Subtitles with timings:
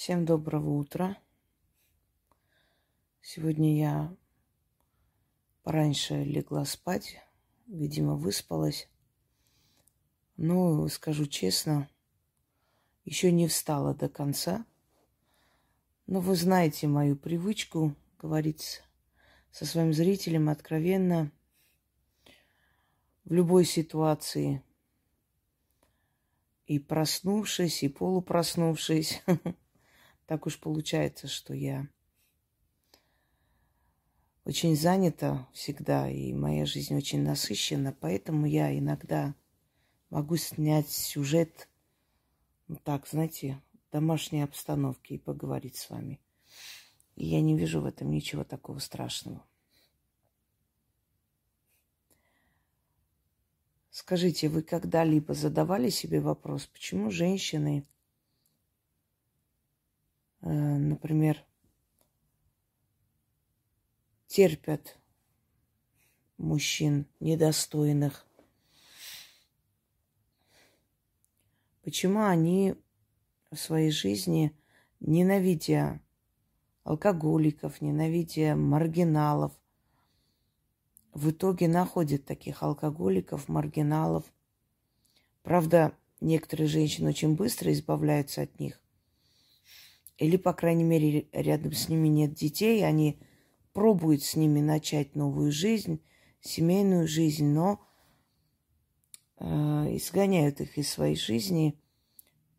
[0.00, 1.18] Всем доброго утра.
[3.20, 4.16] Сегодня я
[5.62, 7.20] пораньше легла спать,
[7.66, 8.88] видимо, выспалась.
[10.38, 11.86] Но, скажу честно,
[13.04, 14.64] еще не встала до конца.
[16.06, 18.82] Но вы знаете мою привычку говорить
[19.50, 21.30] со своим зрителем откровенно
[23.26, 24.62] в любой ситуации.
[26.64, 29.22] И проснувшись, и полупроснувшись.
[30.30, 31.88] Так уж получается, что я
[34.44, 39.34] очень занята всегда, и моя жизнь очень насыщена, поэтому я иногда
[40.08, 41.68] могу снять сюжет,
[42.68, 46.20] ну так, знаете, домашней обстановки и поговорить с вами.
[47.16, 49.44] И я не вижу в этом ничего такого страшного.
[53.90, 57.84] Скажите, вы когда-либо задавали себе вопрос, почему женщины
[60.40, 61.44] например,
[64.26, 64.98] терпят
[66.38, 68.26] мужчин недостойных.
[71.82, 72.74] Почему они
[73.50, 74.56] в своей жизни,
[75.00, 76.00] ненавидя
[76.84, 79.52] алкоголиков, ненавидя маргиналов,
[81.12, 84.24] в итоге находят таких алкоголиков, маргиналов.
[85.42, 88.79] Правда, некоторые женщины очень быстро избавляются от них,
[90.20, 93.18] или, по крайней мере, рядом с ними нет детей, они
[93.72, 96.02] пробуют с ними начать новую жизнь,
[96.42, 97.80] семейную жизнь, но
[99.38, 99.44] э,
[99.96, 101.80] изгоняют их из своей жизни,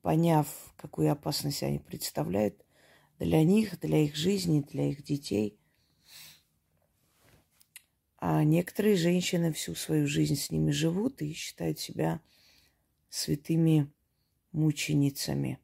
[0.01, 2.65] поняв, какую опасность они представляют
[3.19, 5.59] для них, для их жизни, для их детей.
[8.17, 12.21] А некоторые женщины всю свою жизнь с ними живут и считают себя
[13.09, 13.91] святыми
[14.51, 15.59] мученицами.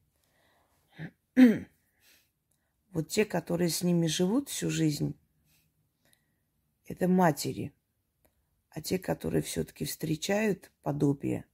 [2.97, 5.13] Вот те, которые с ними живут всю жизнь,
[6.87, 7.71] это матери.
[8.71, 11.45] А те, которые все-таки встречают подобие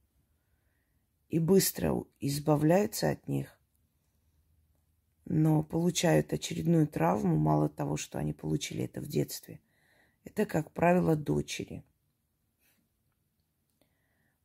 [1.28, 3.60] и быстро избавляются от них,
[5.26, 9.60] но получают очередную травму, мало того, что они получили это в детстве,
[10.24, 11.84] это, как правило, дочери.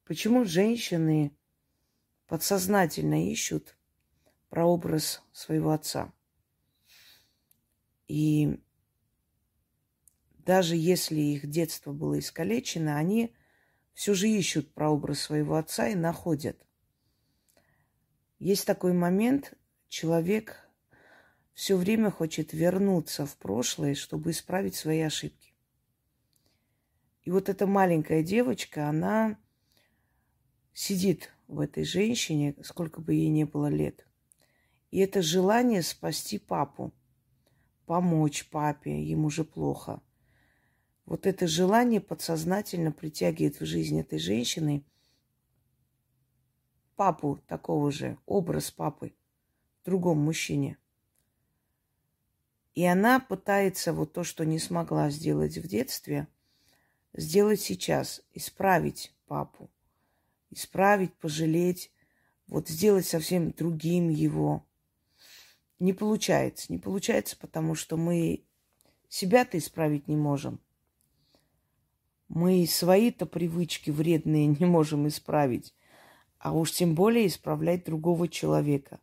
[0.04, 1.32] Почему женщины
[2.28, 3.78] подсознательно ищут
[4.50, 6.12] прообраз своего отца?
[8.10, 8.60] И
[10.40, 13.36] даже если их детство было искалечено, они
[13.94, 16.58] все же ищут прообраз своего отца и находят.
[18.40, 19.54] Есть такой момент,
[19.90, 20.68] человек
[21.54, 25.54] все время хочет вернуться в прошлое, чтобы исправить свои ошибки.
[27.22, 29.38] И вот эта маленькая девочка, она
[30.74, 34.08] сидит в этой женщине, сколько бы ей не было лет.
[34.90, 36.92] И это желание спасти папу–
[37.90, 40.00] помочь папе, ему же плохо.
[41.08, 44.84] Вот это желание подсознательно притягивает в жизнь этой женщины
[46.96, 49.12] папу такого же, образ папы
[49.82, 50.78] в другом мужчине.
[52.76, 56.28] И она пытается вот то, что не смогла сделать в детстве,
[57.14, 59.68] сделать сейчас, исправить папу,
[60.52, 61.92] исправить, пожалеть,
[62.46, 64.64] вот сделать совсем другим его–
[65.80, 66.72] не получается.
[66.72, 68.44] Не получается, потому что мы
[69.08, 70.60] себя-то исправить не можем.
[72.28, 75.74] Мы свои-то привычки вредные не можем исправить,
[76.38, 79.00] а уж тем более исправлять другого человека.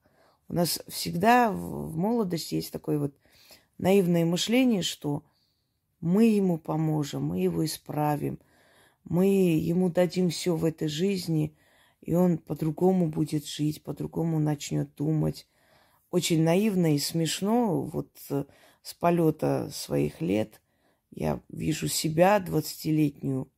[0.48, 3.14] У нас всегда в молодости есть такое вот
[3.78, 5.25] наивное мышление, что
[6.00, 8.38] мы ему поможем, мы его исправим,
[9.03, 11.56] мы ему дадим все в этой жизни,
[12.00, 15.48] и он по-другому будет жить, по-другому начнет думать,
[16.11, 17.83] очень наивно и смешно.
[17.83, 18.44] Вот э,
[18.83, 20.61] с полета своих лет
[21.11, 23.50] я вижу себя двадцатилетнюю,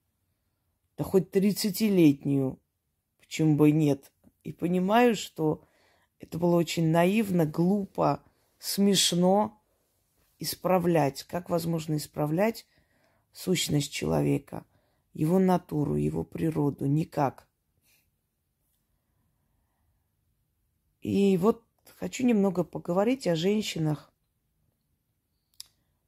[0.96, 2.58] да хоть тридцатилетнюю,
[3.18, 4.12] почему бы нет.
[4.42, 5.64] И понимаю, что
[6.20, 8.22] это было очень наивно, глупо,
[8.58, 9.60] смешно
[10.38, 11.24] исправлять.
[11.24, 12.66] Как возможно исправлять
[13.32, 14.64] сущность человека,
[15.12, 16.86] его натуру, его природу?
[16.86, 17.46] Никак.
[21.00, 21.67] И вот
[21.98, 24.12] Хочу немного поговорить о женщинах,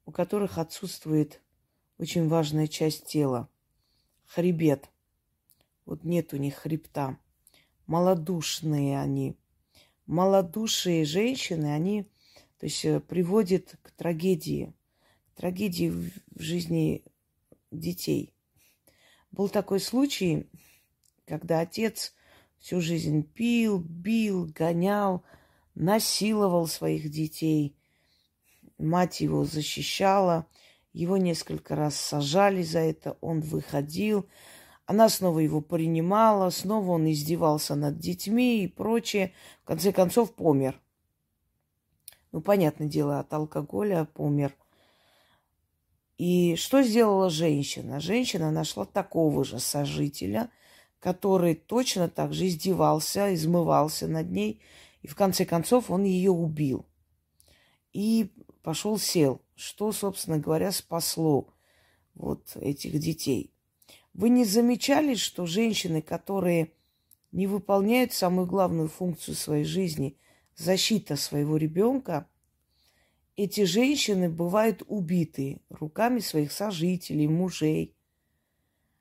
[0.04, 1.42] у которых отсутствует
[1.98, 3.48] очень важная часть тела.
[4.25, 4.88] Хребет.
[5.87, 7.19] Вот нет у них хребта.
[7.87, 9.37] Малодушные они.
[10.06, 12.04] Малодушие женщины, они
[12.58, 14.72] то есть, э, приводят к трагедии.
[15.32, 17.02] К трагедии в жизни
[17.72, 18.32] детей.
[19.32, 20.48] Был такой случай,
[21.25, 22.14] когда отец
[22.60, 25.25] всю жизнь пил, бил, гонял–
[25.75, 27.76] насиловал своих детей.
[28.78, 30.46] Мать его защищала,
[30.93, 34.26] его несколько раз сажали за это, он выходил.
[34.87, 39.32] Она снова его принимала, снова он издевался над детьми и прочее.
[39.62, 40.81] В конце концов, помер.
[42.32, 44.55] Ну, понятное дело, от алкоголя помер.
[46.20, 47.99] И что сделала женщина?
[47.99, 50.50] Женщина нашла такого же сожителя,
[50.99, 54.61] который точно так же издевался, измывался над ней.
[55.02, 56.87] И в конце концов он ее убил.
[57.93, 58.32] И
[58.62, 61.52] пошел сел, что, собственно говоря, спасло
[62.14, 63.52] вот этих детей.
[64.12, 66.73] Вы не замечали, что женщины, которые
[67.32, 70.17] не выполняют самую главную функцию своей жизни,
[70.56, 72.26] защита своего ребенка,
[73.37, 77.97] эти женщины бывают убиты руками своих сожителей, мужей.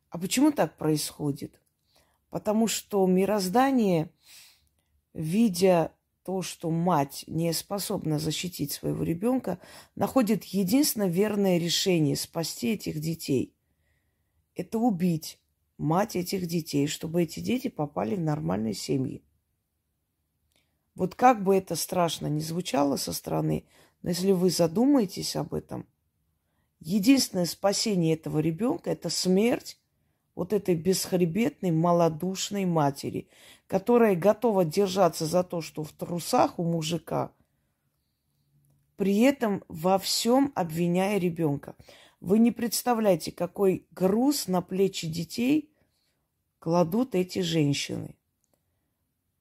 [0.10, 1.60] А почему так происходит?
[2.30, 4.12] Потому что мироздание,
[5.14, 9.60] видя то, что мать не способна защитить своего ребенка,
[9.96, 13.56] находит единственно верное решение спасти этих детей.
[14.54, 15.40] Это убить
[15.78, 19.24] мать этих детей, чтобы эти дети попали в нормальные семьи.
[20.94, 23.66] Вот как бы это страшно не звучало со стороны,
[24.02, 25.88] но если вы задумаетесь об этом,
[26.80, 29.79] единственное спасение этого ребенка– это смерть
[30.36, 33.28] вот этой бесхребетной, малодушной матери,
[33.68, 37.32] которая готова держаться за то, что в трусах у мужика,
[38.96, 41.76] при этом во всем обвиняя ребенка.
[42.20, 45.74] Вы не представляете, какой груз на плечи детей
[46.60, 48.16] кладут эти женщины.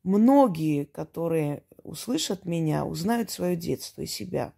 [0.05, 4.52] Многие, которые услышат меня, узнают свое детство и себя.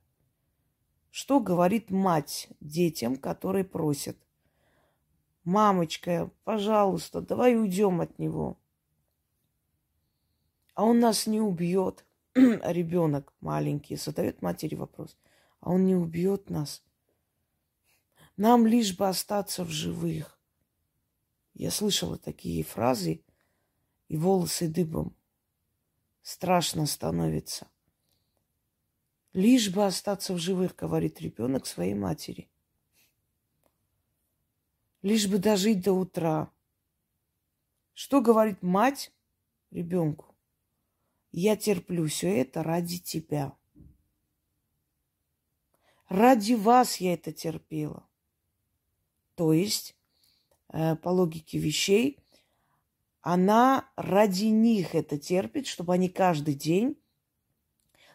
[1.10, 4.16] Что говорит мать детям, которые просят–
[5.44, 8.58] мамочка, пожалуйста, давай уйдем от него.
[10.74, 12.04] А он нас не убьет.
[12.34, 15.16] Ребенок маленький задает матери вопрос.
[15.60, 16.82] А он не убьет нас.
[18.36, 20.38] Нам лишь бы остаться в живых.
[21.54, 23.22] Я слышала такие фразы,
[24.08, 25.14] и волосы дыбом.
[26.22, 27.68] Страшно становится.
[29.32, 32.50] Лишь бы остаться в живых, говорит ребенок своей матери
[35.02, 36.50] лишь бы дожить до утра.
[37.92, 39.12] Что говорит мать
[39.70, 40.34] ребенку?
[41.32, 43.56] Я терплю все это ради тебя.
[46.08, 48.08] Ради вас я это терпела.
[49.36, 49.96] То есть,
[50.72, 52.18] э, по логике вещей,
[53.20, 56.98] она ради них это терпит, чтобы они каждый день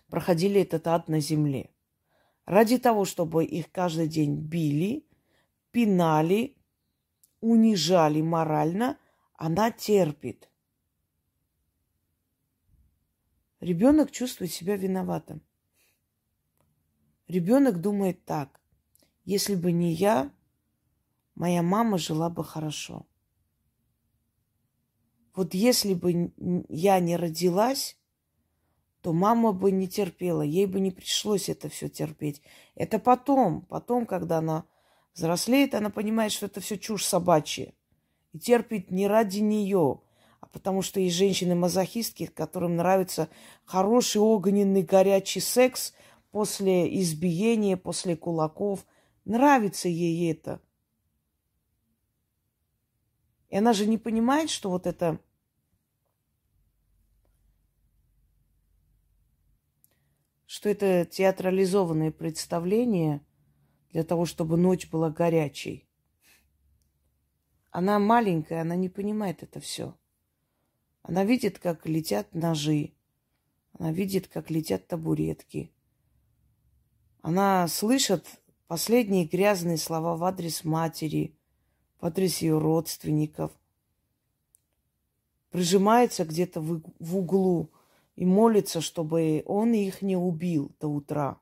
[0.09, 1.71] проходили этот ад на земле.
[2.45, 5.07] Ради того, чтобы их каждый день били,
[5.71, 6.55] пинали,
[7.45, 8.97] унижали морально,
[9.35, 10.49] она терпит.
[13.59, 15.41] Ребенок чувствует себя виноватым.
[17.27, 18.61] Ребенок думает так.
[19.23, 20.31] Если бы не я,
[21.35, 23.05] моя мама жила бы хорошо.
[25.35, 26.31] Вот если бы
[26.69, 27.97] я не родилась,
[29.01, 32.41] то мама бы не терпела, ей бы не пришлось это все терпеть.
[32.75, 34.65] Это потом, потом, когда она
[35.15, 37.73] Взрослеет, она понимает, что это все чушь собачья.
[38.33, 40.01] И терпит не ради нее,
[40.41, 43.29] а потому что есть женщины-мазохистки, которым нравится
[43.63, 45.93] хороший огненный горячий секс
[46.31, 48.85] после избиения, после кулаков.
[49.23, 50.61] Нравится ей это.
[53.49, 55.17] И она же не понимает, что вот это
[60.45, 63.21] что это театрализованное представление–
[63.95, 65.87] для того, чтобы ночь была горячей.
[67.71, 69.95] Она маленькая, она не понимает это все.
[71.01, 72.91] Она видит, как летят ножи.
[73.79, 75.71] Она видит, как летят табуретки.
[77.21, 78.27] Она слышит
[78.67, 81.33] последние грязные слова в адрес матери,
[82.01, 83.53] в адрес ее родственников.
[85.51, 87.71] Прижимается где-то в, углу
[88.17, 91.39] и молится, чтобы он их не убил до утра.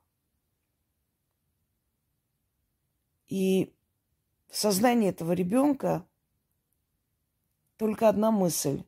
[3.33, 3.73] И
[4.47, 6.05] в сознании этого ребенка
[7.77, 8.83] только одна мысль,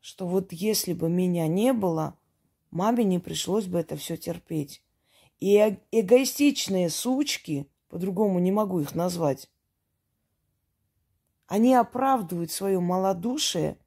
[0.00, 2.18] что вот если бы меня не было,
[2.72, 4.82] маме не пришлось бы это все терпеть.
[5.38, 9.48] И э, эгоистичные сучки, по-другому не могу их назвать,
[11.46, 13.78] они оправдывают свое малодушие,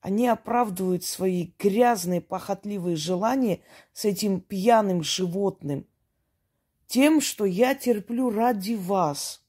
[0.00, 3.62] они оправдывают свои грязные, похотливые желания
[3.92, 5.88] с этим пьяным животным–
[6.86, 9.42] тем, что я терплю ради вас.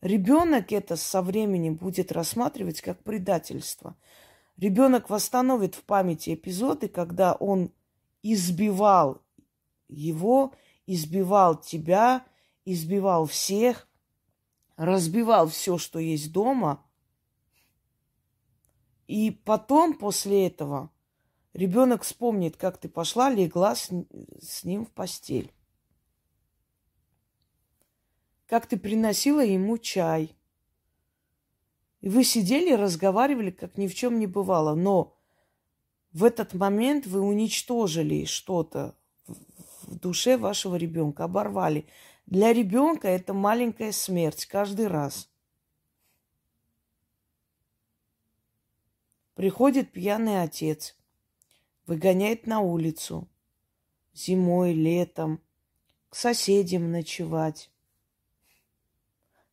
[0.00, 3.96] Ребенок это со временем будет рассматривать как предательство.
[4.56, 7.72] Ребенок восстановит в памяти эпизоды, когда он
[8.22, 9.22] избивал
[9.88, 10.52] его,
[10.86, 12.24] избивал тебя,
[12.64, 13.88] избивал всех,
[14.76, 16.84] разбивал все, что есть дома.
[19.06, 20.90] И потом, после этого,
[21.58, 23.90] ребенок вспомнит, как ты пошла, легла с,
[24.40, 25.52] с ним в постель.
[28.46, 30.36] Как ты приносила ему чай.
[32.00, 34.74] И вы сидели, разговаривали, как ни в чем не бывало.
[34.74, 35.16] Но
[36.12, 38.96] в этот момент вы уничтожили что-то
[39.26, 41.88] в душе вашего ребенка, оборвали.
[42.26, 45.28] Для ребенка это маленькая смерть каждый раз.
[49.34, 50.97] Приходит пьяный отец,
[51.88, 53.26] выгоняет на улицу,
[54.12, 55.40] зимой, летом,
[56.10, 57.70] к соседям ночевать.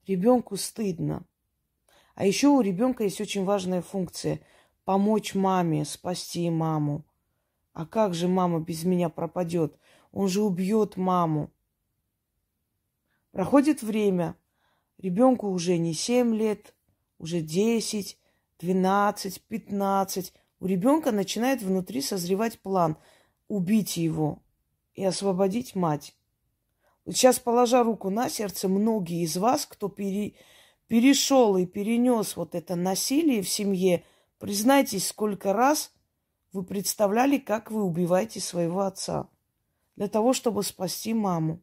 [0.05, 1.25] Ребенку стыдно.
[2.13, 4.41] А еще у ребенка есть очень важная функция–
[4.83, 7.05] помочь маме, спасти маму.
[7.71, 9.79] А как же мама без меня пропадет?
[10.11, 11.51] Он же убьет маму.
[13.31, 14.35] Проходит время.
[14.97, 16.75] Ребенку уже не 7 лет,
[17.17, 18.17] уже 10,
[18.59, 20.33] 12, 15.
[20.59, 22.97] У ребенка начинает внутри созревать план
[23.47, 24.41] убить его
[24.93, 26.15] и освободить мать.
[27.05, 30.33] Сейчас, положа руку на сердце, многие из вас, кто пере,
[30.87, 34.03] перешел и перенес вот это насилие в семье,
[34.39, 35.93] признайтесь, сколько раз
[36.51, 39.29] вы представляли, как вы убиваете своего отца
[39.95, 41.61] для того, чтобы спасти маму.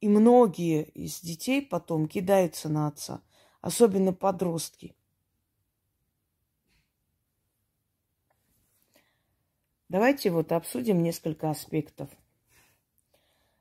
[0.00, 3.22] И многие из детей потом кидаются на отца,
[3.62, 4.94] особенно подростки.
[9.88, 12.10] Давайте вот обсудим несколько аспектов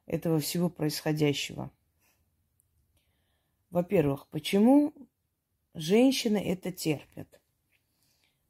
[0.06, 1.72] этого всего происходящего.
[3.70, 4.94] Во-первых, почему
[5.74, 7.42] женщины это терпят?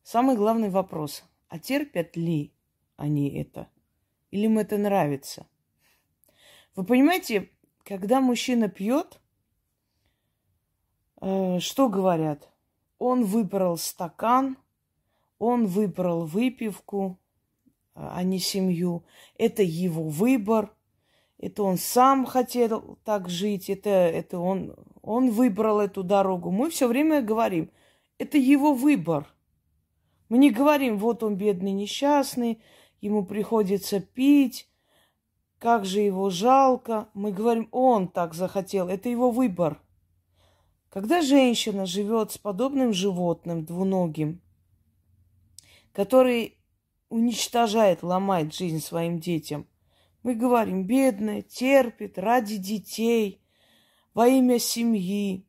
[0.03, 1.23] Самый главный вопрос.
[1.47, 2.53] А терпят ли
[2.95, 3.69] они это?
[4.31, 5.47] Или им это нравится?
[6.75, 7.49] Вы понимаете,
[7.83, 9.19] когда мужчина пьет,
[11.21, 12.49] э, что говорят?
[12.97, 14.57] Он выбрал стакан,
[15.39, 17.19] он выбрал выпивку,
[17.95, 19.03] а не семью.
[19.37, 20.73] Это его выбор.
[21.37, 23.69] Это он сам хотел так жить.
[23.69, 26.51] Это, это он, он выбрал эту дорогу.
[26.51, 27.69] Мы все время говорим,
[28.17, 29.27] это его выбор.
[30.29, 32.61] Мы не говорим, вот он бедный, несчастный,
[33.01, 34.69] ему приходится пить,
[35.59, 37.09] как же его жалко.
[37.13, 39.79] Мы говорим, он так захотел, это его выбор.
[40.89, 44.41] Когда женщина живет с подобным животным двуногим,
[45.91, 46.57] который
[47.13, 49.67] уничтожает, ломает жизнь своим детям,
[50.23, 53.41] мы говорим, бедная, терпит ради детей,
[54.13, 55.45] во имя семьи.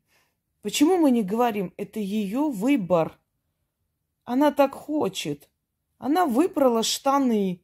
[0.63, 3.19] Почему мы не говорим, это ее выбор–
[4.25, 5.51] она так хочет.
[5.99, 7.61] Она выбрала штаны.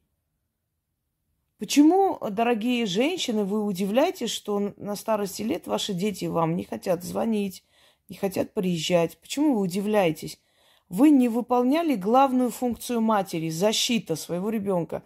[1.57, 7.63] Почему, дорогие женщины, вы удивляетесь, что на старости лет ваши дети вам не хотят звонить,
[8.09, 9.19] не хотят приезжать?
[9.19, 10.39] Почему вы удивляетесь?
[10.91, 15.05] Вы не выполняли главную функцию матери, защита своего ребенка.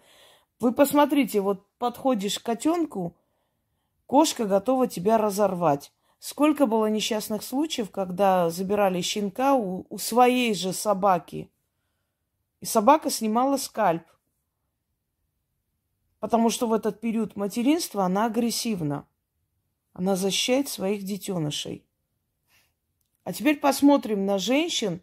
[0.58, 3.14] Вы посмотрите, вот подходишь к котенку,
[4.06, 5.92] кошка готова тебя разорвать.
[6.18, 11.52] Сколько было несчастных случаев, когда забирали щенка у, у своей же собаки.
[12.60, 14.02] И собака снимала скальп.
[16.18, 19.06] Потому что в этот период материнства она агрессивна.
[19.92, 21.86] Она защищает своих детенышей.
[23.22, 25.00] А теперь посмотрим на женщин,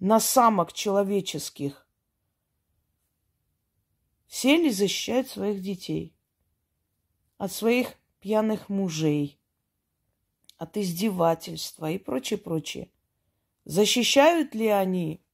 [0.00, 1.86] на самок человеческих.
[4.26, 6.14] Сели защищают своих детей
[7.38, 9.38] от своих пьяных мужей–
[10.60, 12.90] от издевательства и прочее, прочее.
[13.64, 15.24] Защищают ли они?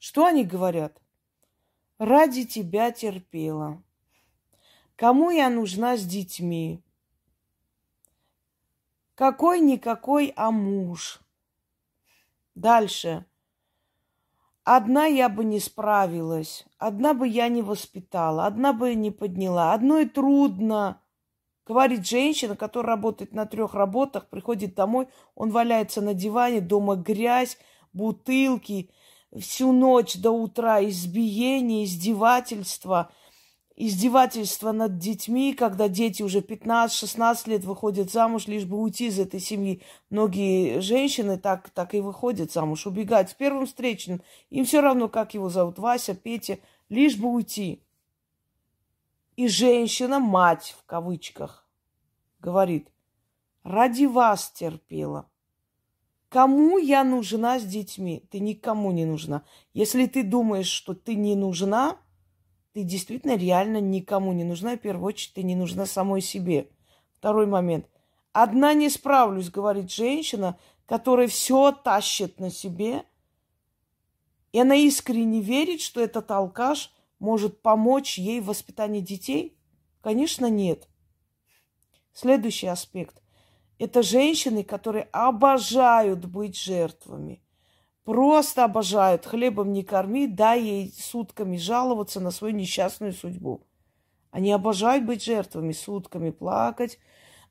[0.00, 1.00] Что они говорят?
[1.96, 3.80] Ради тебя терпела.
[4.96, 6.82] Кому я нужна с детьми?
[9.14, 11.20] Какой-никакой, а муж.
[12.60, 13.24] Дальше.
[14.64, 19.72] Одна я бы не справилась, одна бы я не воспитала, одна бы не подняла.
[19.72, 21.00] Одной трудно.
[21.66, 27.56] Говорит женщина, которая работает на трех работах, приходит домой, он валяется на диване, дома грязь,
[27.94, 28.90] бутылки,
[29.38, 33.10] всю ночь до утра избиение, издевательство,
[33.80, 39.40] издевательство над детьми, когда дети уже 15-16 лет выходят замуж, лишь бы уйти из этой
[39.40, 39.80] семьи.
[40.10, 44.20] Многие женщины так, так и выходят замуж, убегают с первым встречным.
[44.50, 46.58] Им все равно, как его зовут, Вася, Петя,
[46.90, 47.82] лишь бы уйти.
[49.36, 51.66] И женщина, мать в кавычках,
[52.38, 52.90] говорит,
[53.62, 55.26] ради вас терпела.
[56.28, 58.22] Кому я нужна с детьми?
[58.30, 59.42] Ты никому не нужна.
[59.72, 61.96] Если ты думаешь, что ты не нужна,
[62.72, 64.76] ты действительно реально никому не нужна.
[64.76, 66.68] В первую очередь, ты не нужна самой себе.
[67.16, 67.86] Второй момент.
[68.32, 73.04] Одна не справлюсь, говорит женщина, которая все тащит на себе.
[74.52, 79.56] И она искренне верит, что этот алкаш может помочь ей в воспитании детей.
[80.00, 80.88] Конечно, нет.
[82.12, 83.20] Следующий аспект.
[83.78, 87.42] Это женщины, которые обожают быть жертвами.
[88.04, 89.26] Просто обожают.
[89.26, 93.66] Хлебом не корми, дай ей сутками жаловаться на свою несчастную судьбу.
[94.30, 96.98] Они обожают быть жертвами, сутками плакать,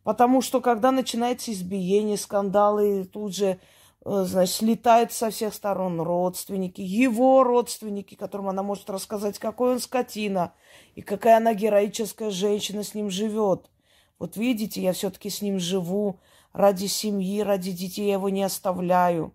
[0.04, 3.60] потому что когда начинается избиение, скандалы, тут же,
[4.06, 9.80] э, значит, слетают со всех сторон родственники, его родственники, которым она может рассказать, какой он
[9.80, 10.54] скотина
[10.96, 13.70] и какая она героическая женщина с ним живет–
[14.20, 16.20] вот видите, я все-таки с ним живу
[16.52, 19.34] ради семьи, ради детей, я его не оставляю.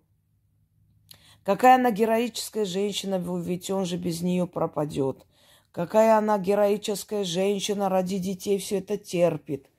[1.45, 5.27] Какая она героическая женщина, ведь он же без нее пропадет.
[5.71, 9.69] Какая она героическая женщина, ради детей все это терпит.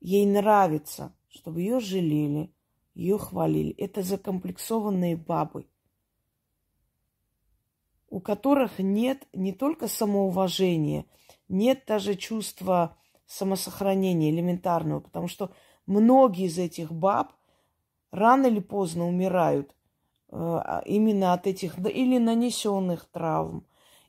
[0.00, 2.52] Ей нравится, чтобы ее жалели,
[2.92, 3.74] ее хвалили.
[3.78, 5.66] Это закомплексованные бабы,
[8.10, 11.06] у которых нет не только самоуважения,
[11.48, 15.50] нет даже чувства самосохранения элементарного, потому что
[15.86, 17.32] многие из этих баб
[18.10, 19.74] рано или поздно умирают
[20.30, 23.66] именно от этих или нанесенных травм,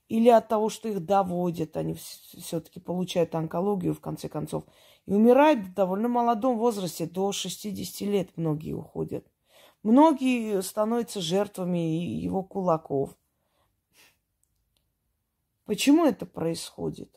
[0.07, 4.63] или от того, что их доводят, они все-таки получают онкологию в конце концов,
[5.05, 9.25] и умирают в довольно молодом возрасте, до 60 лет многие уходят.
[9.81, 13.15] Многие становятся жертвами его кулаков.
[15.65, 17.09] Почему это происходит?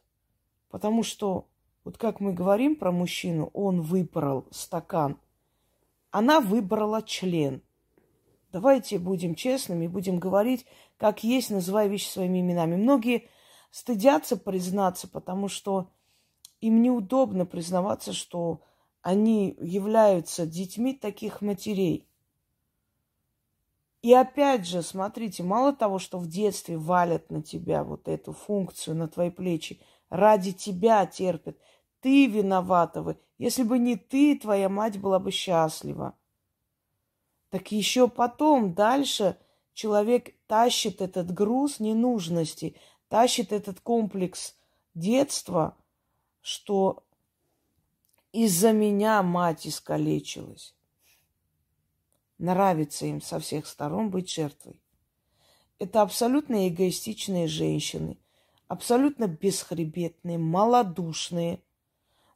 [0.69, 1.49] Потому что
[1.85, 5.19] вот как мы говорим про мужчину, он выбрал стакан,
[6.11, 7.63] она выбрала член.
[8.53, 10.67] Давайте будем честными, будем говорить,
[10.99, 12.77] как есть, называя вещи своими именами.
[12.77, 13.29] Многие
[13.71, 15.91] стыдятся признаться, потому что
[16.61, 18.61] им неудобно признаваться, что
[19.01, 22.09] они являются детьми таких матерей.
[24.03, 28.97] И опять же, смотрите, мало того, что в детстве валят на тебя вот эту функцию,
[28.97, 31.57] на твои плечи, ради тебя терпят–
[32.03, 33.17] ты виновата вы.
[33.39, 36.19] Если бы не ты, твоя мать была бы счастлива.
[37.53, 39.37] Так еще потом, дальше
[39.75, 42.77] человек тащит этот груз ненужности,
[43.09, 44.57] тащит этот комплекс
[44.95, 45.77] детства,
[46.41, 47.05] что
[48.33, 50.75] из-за меня мать искалечилась.
[52.39, 54.81] Нравится им со всех сторон быть жертвой.
[55.79, 58.17] Это абсолютно эгоистичные женщины,
[58.67, 61.63] абсолютно бесхребетные, малодушные–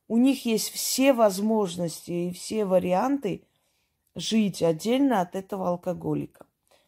[0.08, 3.42] у них есть все возможности и все варианты
[4.16, 6.46] жить отдельно от этого алкоголика.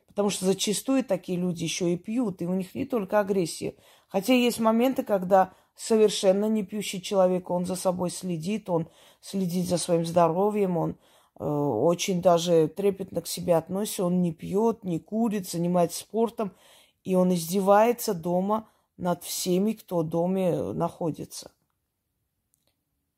[0.09, 3.75] Потому что зачастую такие люди еще и пьют, и у них не только агрессия.
[4.09, 8.89] Хотя есть моменты, когда совершенно не пьющий человек, он за собой следит, он
[9.21, 10.97] следит за своим здоровьем, он
[11.39, 16.53] э, очень даже трепетно к себе относится, он не пьет, не курит, занимается спортом,
[17.05, 21.53] и он издевается дома над всеми, кто в доме находится.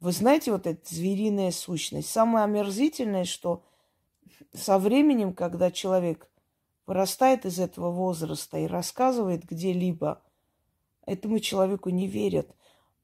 [0.01, 2.11] Вы знаете, вот эта звериная сущность.
[2.11, 3.62] Самое омерзительное, что
[4.53, 6.31] со временем, когда человек
[6.87, 10.23] вырастает из этого возраста и рассказывает где-либо,
[11.07, 12.55] этому человеку не верят.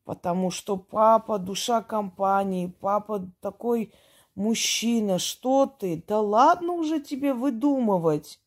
[0.04, 3.92] Потому что папа душа компании, папа такой
[4.34, 6.02] мужчина, что ты?
[6.06, 8.40] Да ладно уже тебе выдумывать.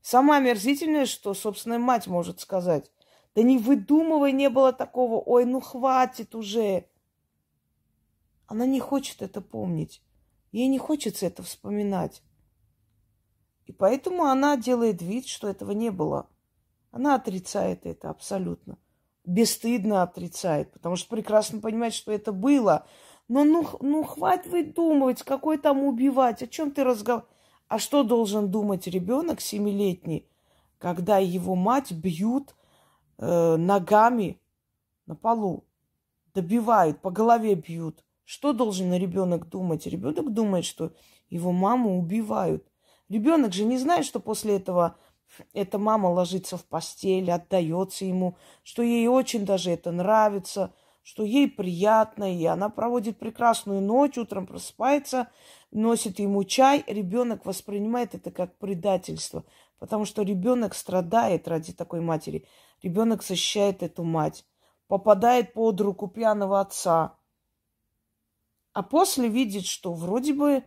[0.00, 2.90] Самое омерзительное, что собственная мать может сказать.
[3.34, 5.20] Да не выдумывай, не было такого.
[5.20, 6.86] Ой, ну хватит уже.
[8.46, 10.03] Она не хочет это помнить.
[10.54, 12.22] Ей не хочется это вспоминать.
[13.66, 16.28] И поэтому она делает вид, что этого не было.
[16.92, 18.78] Она отрицает это абсолютно.
[19.24, 22.86] Бесстыдно отрицает, потому что прекрасно понимает, что это было.
[23.26, 27.34] Но ну, ну хватит выдумывать, какой там убивать, о чем ты разговариваешь.
[27.66, 30.30] А что должен думать ребенок семилетний,
[30.78, 32.54] когда его мать бьют
[33.18, 34.40] э, ногами
[35.06, 35.64] на полу,
[36.32, 38.04] добивают, по голове бьют?
[38.24, 39.86] Что должен ребенок думать?
[39.86, 40.92] Ребенок думает, что
[41.28, 42.66] его маму убивают.
[43.08, 44.96] Ребенок же не знает, что после этого
[45.52, 51.50] эта мама ложится в постель, отдается ему, что ей очень даже это нравится, что ей
[51.50, 55.28] приятно, и она проводит прекрасную ночь, утром просыпается,
[55.70, 56.82] носит ему чай.
[56.86, 59.44] Ребенок воспринимает это как предательство,
[59.78, 62.46] потому что ребенок страдает ради такой матери.
[62.82, 64.46] Ребенок защищает эту мать,
[64.88, 67.18] попадает под руку пьяного отца,
[68.74, 70.64] а после видит, что вроде бы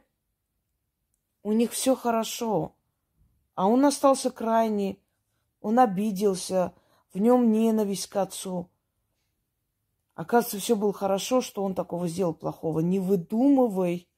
[1.43, 2.75] у них все хорошо.
[3.53, 5.03] А он остался крайний,
[5.59, 6.73] он обиделся,
[7.13, 8.71] в нем ненависть к отцу.
[10.15, 12.79] Оказывается, все было хорошо, что он такого сделал плохого.
[12.79, 14.09] Не выдумывай.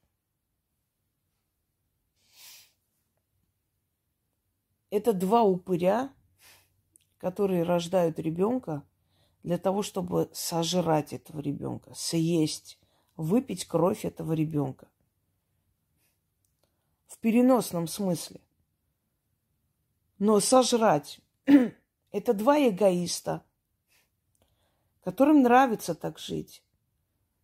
[4.88, 6.12] Это два упыря,
[7.18, 8.84] которые рождают ребенка
[9.42, 12.79] для того, чтобы сожрать этого ребенка, съесть,
[13.20, 14.88] выпить кровь этого ребенка
[17.06, 18.40] в переносном смысле.
[20.18, 21.20] Но сожрать–
[22.12, 23.44] это два эгоиста,
[25.02, 26.62] которым нравится так жить.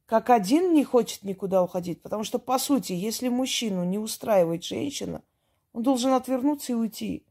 [0.07, 5.23] Как один не хочет никуда уходить, потому что, по сути, если мужчину не устраивает женщина,
[5.73, 7.27] он должен отвернуться и уйти.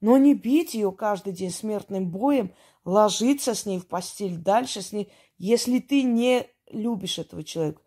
[0.00, 4.92] Но не бить ее каждый день смертным боем, ложиться с ней в постель дальше с
[4.92, 7.80] ней, если ты не любишь этого человека.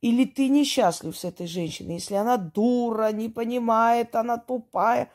[0.00, 5.10] Или ты несчастлив с этой женщиной, если она дура, не понимает, она тупая,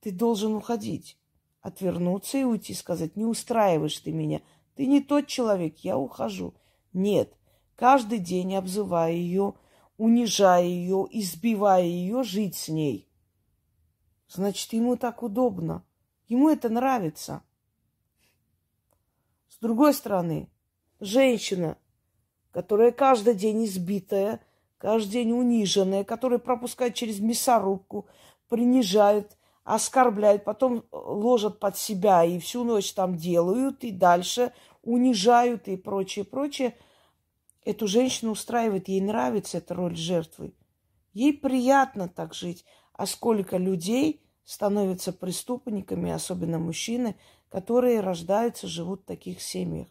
[0.00, 1.18] ты должен уходить,
[1.60, 4.40] отвернуться и уйти, сказать, не устраиваешь ты меня,
[4.74, 6.54] ты не тот человек, я ухожу.
[6.94, 7.34] Нет,
[7.74, 9.54] каждый день обзывая ее,
[9.98, 13.08] унижая ее, избивая ее, жить с ней.
[14.28, 15.84] Значит, ему так удобно.
[16.28, 17.42] Ему это нравится.
[19.48, 20.50] С другой стороны,
[21.00, 21.78] женщина,
[22.56, 24.40] которая каждый день избитая,
[24.78, 28.06] каждый день униженная, которая пропускает через мясорубку,
[28.48, 35.76] принижают, оскорбляют, потом ложат под себя и всю ночь там делают, и дальше унижают и
[35.76, 36.74] прочее, прочее.
[37.62, 40.54] Эту женщину устраивает, ей нравится эта роль жертвы.
[41.12, 42.64] Ей приятно так жить.
[42.94, 47.16] А сколько людей становятся преступниками, особенно мужчины,
[47.50, 49.88] которые рождаются, живут в таких семьях.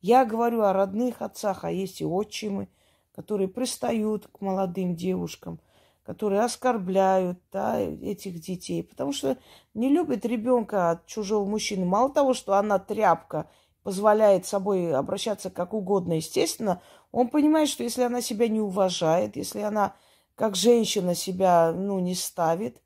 [0.00, 2.68] Я говорю о родных отцах, а есть и отчимы,
[3.12, 5.60] которые пристают к молодым девушкам,
[6.04, 9.36] которые оскорбляют да, этих детей, потому что
[9.74, 11.84] не любит ребенка от чужого мужчины.
[11.84, 13.50] Мало того, что она тряпка,
[13.82, 19.60] позволяет собой обращаться как угодно, естественно, он понимает, что если она себя не уважает, если
[19.60, 19.96] она
[20.34, 22.80] как женщина себя ну, не ставит,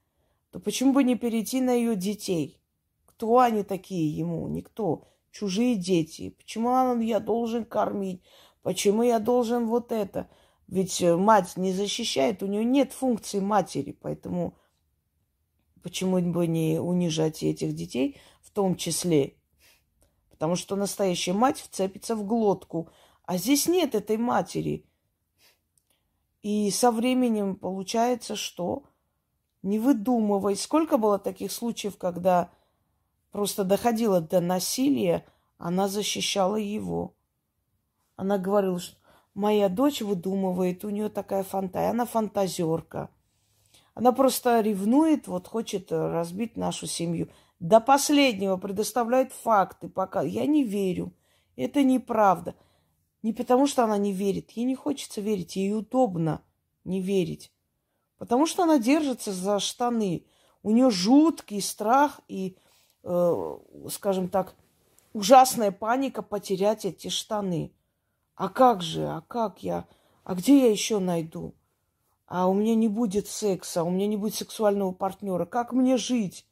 [0.51, 2.61] то почему бы не перейти на ее детей?
[3.07, 4.47] Кто они такие ему?
[4.49, 6.31] Никто чужие дети.
[6.31, 8.23] Почему я должен кормить?
[8.63, 10.31] Почему я должен вот это?
[10.69, 14.57] Ведь э, мать не защищает, у нее нет функции матери, поэтому
[15.83, 19.37] почему бы не унижать этих детей в том числе?
[20.31, 22.89] Потому что настоящая мать вцепится в глотку,
[23.25, 24.87] а здесь нет этой матери.
[26.43, 28.85] И со временем получается, что
[29.63, 30.57] не выдумывай.
[30.57, 32.51] Сколько было таких случаев, когда
[33.33, 35.27] просто доходило до насилия,
[35.59, 37.17] она защищала его.
[38.15, 38.97] Она говорила, что
[39.35, 43.11] моя дочь выдумывает, у нее такая фантазия, она фантазерка.
[43.95, 47.29] Она просто ревнует, вот хочет разбить нашу семью.
[47.59, 51.13] До последнего предоставляет факты, пока я не верю.
[51.57, 52.55] Это неправда.
[53.23, 54.51] Не потому, что она не верит.
[54.53, 56.43] Ей не хочется верить, ей удобно
[56.85, 57.53] не верить.
[58.19, 60.27] Потому что она держится за штаны.
[60.63, 62.57] У нее жуткий страх и
[63.03, 63.59] э,
[63.91, 64.55] скажем так,
[65.13, 67.73] ужасная паника потерять эти штаны.
[68.35, 69.87] А как же, а как я,
[70.25, 71.55] а где я еще найду?
[72.27, 75.45] А у меня не будет секса, у меня не будет сексуального партнера.
[75.45, 76.47] Как мне жить?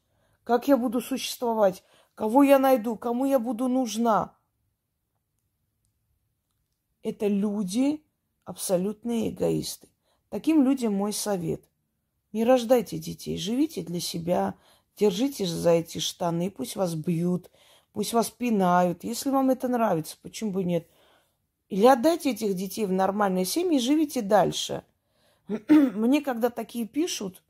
[0.45, 1.83] Как я буду существовать?
[2.15, 2.97] Кого я найду?
[2.97, 4.35] Кому я буду нужна?
[7.03, 8.05] Это люди
[8.45, 9.89] абсолютные эгоисты.
[10.29, 11.65] Таким людям мой совет.
[12.33, 14.55] Не рождайте детей, живите для себя,
[15.01, 17.51] Держитесь за эти штаны, пусть вас бьют,
[17.95, 19.03] пусть вас пинают.
[19.03, 20.87] Если вам это нравится, почему бы нет?
[21.71, 24.85] Или отдайте этих детей в нормальные семьи и живите дальше.
[25.69, 27.43] Мне когда такие пишут,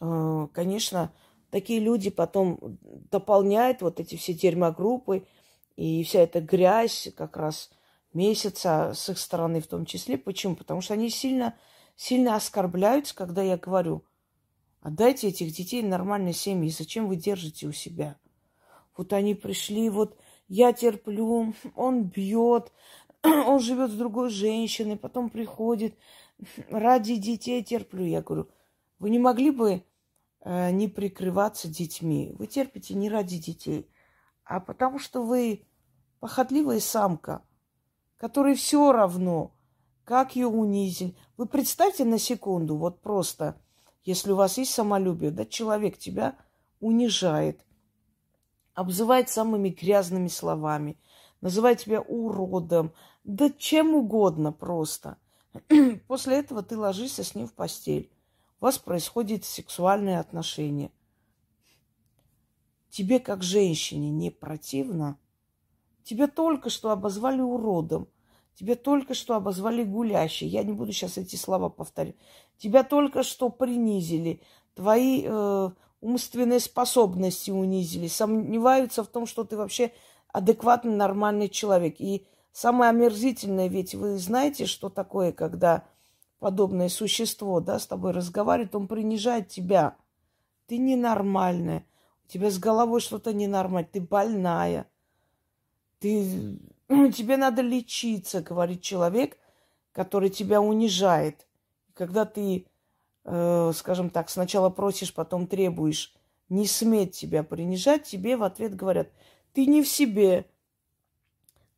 [0.00, 1.12] э, конечно,
[1.50, 2.78] такие люди потом
[3.10, 5.26] дополняют вот эти все дерьмогруппы
[5.74, 7.70] и вся эта грязь как раз
[8.12, 10.18] месяца с их стороны в том числе.
[10.18, 10.54] Почему?
[10.54, 11.56] Потому что они сильно,
[11.96, 14.04] сильно оскорбляются, когда я говорю,
[14.88, 16.70] Отдайте этих детей нормальной семье.
[16.70, 18.16] Зачем вы держите у себя?
[18.96, 22.72] Вот они пришли, вот я терплю, он бьет,
[23.22, 25.94] он живет с другой женщиной, потом приходит,
[26.70, 28.02] ради детей терплю.
[28.02, 28.48] Я говорю,
[28.98, 29.84] вы не могли бы
[30.40, 32.34] э, не прикрываться детьми?
[32.38, 33.90] Вы терпите не ради детей,
[34.42, 35.66] а потому что вы
[36.18, 37.42] похотливая самка,
[38.16, 39.54] которой все равно,
[40.04, 41.14] как ее унизить.
[41.36, 43.60] Вы представьте на секунду, вот просто–
[44.08, 46.34] если у вас есть самолюбие, да, человек тебя
[46.80, 47.60] унижает,
[48.72, 50.98] обзывает самыми грязными словами,
[51.42, 52.94] называет тебя уродом,
[53.24, 55.18] да чем угодно просто.
[56.08, 58.10] После этого ты ложишься с ним в постель.
[58.62, 60.90] У вас происходит сексуальные отношения.
[62.88, 65.18] Тебе, как женщине, не противно?
[66.02, 68.08] Тебя только что обозвали уродом.
[68.58, 70.48] Тебя только что обозвали гулящей.
[70.48, 72.16] Я не буду сейчас эти слова повторять.
[72.56, 74.42] Тебя только что принизили.
[74.74, 78.08] Твои э, умственные способности унизили.
[78.08, 79.92] Сомневаются в том, что ты вообще
[80.32, 82.00] адекватный, нормальный человек.
[82.00, 85.84] И самое омерзительное, ведь вы знаете, что такое, когда
[86.40, 89.96] подобное существо да, с тобой разговаривает, он принижает тебя.
[90.66, 91.86] Ты ненормальная.
[92.26, 93.88] У тебя с головой что-то ненормальное.
[93.92, 94.90] Ты больная.
[96.00, 96.58] Ты...
[96.88, 99.36] Тебе надо лечиться, говорит человек,
[99.92, 101.46] который тебя унижает.
[101.94, 102.66] Когда ты,
[103.24, 106.14] э, скажем так, сначала просишь, потом требуешь
[106.48, 109.08] не сметь тебя принижать, тебе в ответ говорят,
[109.52, 110.46] ты не в себе.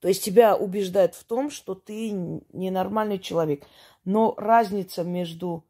[0.01, 3.67] То есть тебя убеждают в том, что ты ненормальный человек.
[4.05, 5.65] Но разница между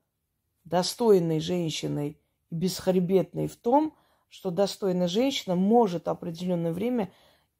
[0.64, 2.18] достойной женщиной
[2.50, 3.94] и бесхребетной в том,
[4.28, 7.10] что достойная женщина может определенное время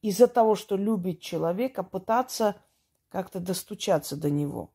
[0.02, 2.56] из-за того, что любит человека, пытаться
[3.08, 4.70] как-то достучаться до него.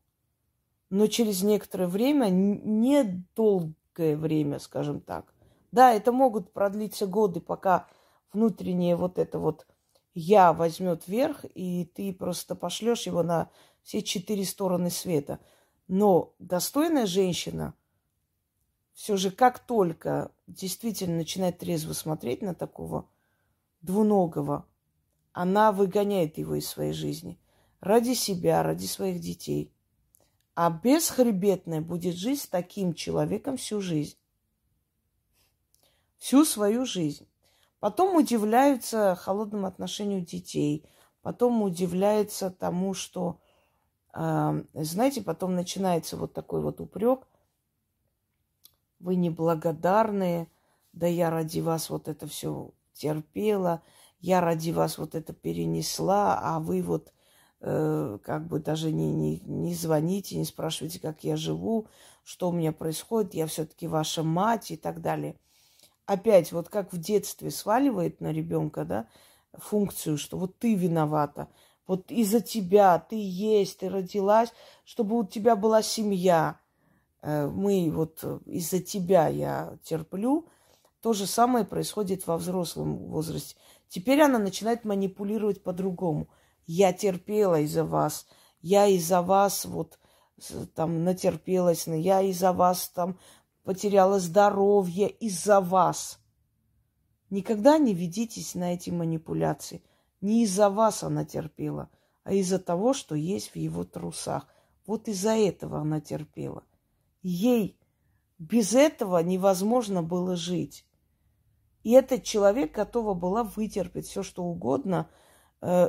[0.90, 5.34] Но через некоторое время, недолгое время, скажем так.
[5.72, 7.86] Да, это могут продлиться годы, пока
[8.32, 9.66] внутреннее вот это вот
[10.14, 13.50] я возьмет верх, и ты просто пошлешь его на
[13.82, 15.40] все четыре стороны света–
[15.88, 17.74] но достойная женщина
[18.92, 23.08] все же как только действительно начинает трезво смотреть на такого
[23.82, 24.66] двуногого,
[25.36, 27.38] она выгоняет его из своей жизни
[27.80, 29.70] ради себя, ради своих детей.
[30.54, 34.16] А бесхребетная будет жить с таким человеком всю жизнь.
[36.16, 37.28] Всю свою жизнь.
[37.80, 40.88] Потом удивляются холодному отношению детей.
[41.20, 43.38] Потом удивляются тому, что
[44.14, 47.28] знаете, потом начинается вот такой вот упрек.
[49.00, 50.50] Вы неблагодарные,
[50.94, 53.82] да я ради вас вот это все терпела,
[54.20, 57.12] я ради вас вот это перенесла, а вы вот
[57.60, 61.86] э, как бы даже не, не, не звоните, не спрашивайте, как я живу,
[62.24, 65.36] что у меня происходит, я все-таки ваша мать и так далее.
[66.06, 69.08] Опять, вот как в детстве сваливает на ребенка, да,
[69.52, 71.48] функцию, что вот ты виновата.
[71.86, 74.52] Вот из-за тебя ты есть, ты родилась,
[74.84, 76.58] чтобы у тебя была семья.
[77.22, 80.48] Э, мы вот из-за тебя я терплю.
[81.00, 83.56] То же самое происходит во взрослом возрасте.
[83.88, 86.28] Теперь она начинает манипулировать по-другому.
[86.66, 88.26] Я терпела из-за вас.
[88.60, 89.98] Я из-за вас вот
[90.74, 91.86] там натерпелась.
[91.86, 93.18] Я из-за вас там
[93.64, 96.18] потеряла здоровье из-за вас.
[97.30, 99.82] Никогда не ведитесь на эти манипуляции.
[100.20, 101.90] Не из-за вас она терпела,
[102.24, 104.46] а из-за того, что есть в его трусах.
[104.86, 106.62] Вот из-за этого она терпела.
[107.22, 107.78] Ей
[108.38, 110.85] без этого невозможно было жить.
[111.86, 115.08] И этот человек готова была вытерпеть все, что угодно,
[115.62, 115.88] э,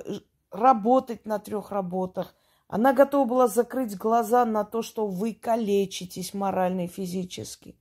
[0.51, 2.35] работать на трех работах.
[2.67, 7.79] Она готова была закрыть глаза на то, что вы калечитесь морально и физически.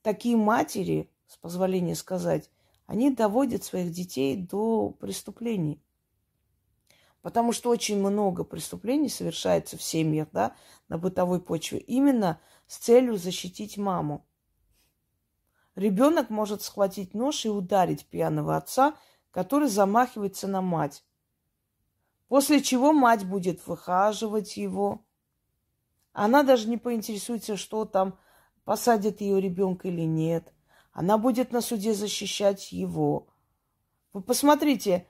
[0.00, 2.50] Такие матери, с позволения сказать,
[2.86, 5.84] они доводят своих детей до преступлений.
[7.20, 10.56] Потому что очень много преступлений совершается в семьях, да,
[10.88, 14.24] на бытовой почве, именно с целью защитить маму.
[15.76, 18.94] Ребенок может схватить нож и ударить пьяного отца,
[19.30, 21.04] который замахивается на мать.
[22.28, 25.04] После чего мать будет выхаживать его.
[26.12, 28.18] Она даже не поинтересуется, что там,
[28.64, 30.52] посадят ее ребенка или нет.
[30.92, 33.26] Она будет на суде защищать его.
[34.12, 35.08] Вы посмотрите,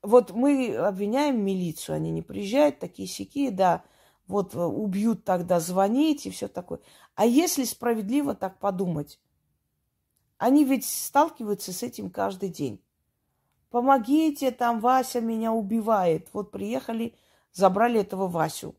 [0.00, 3.82] вот мы обвиняем милицию, они не приезжают, такие сики, да,
[4.28, 6.78] вот э, убьют тогда, звонить и все такое.
[7.16, 9.18] А если справедливо так подумать,
[10.38, 12.82] они ведь сталкиваются с этим каждый день.
[13.70, 16.28] Помогите, там Вася меня убивает.
[16.32, 17.14] Вот приехали,
[17.52, 18.74] забрали этого Васю.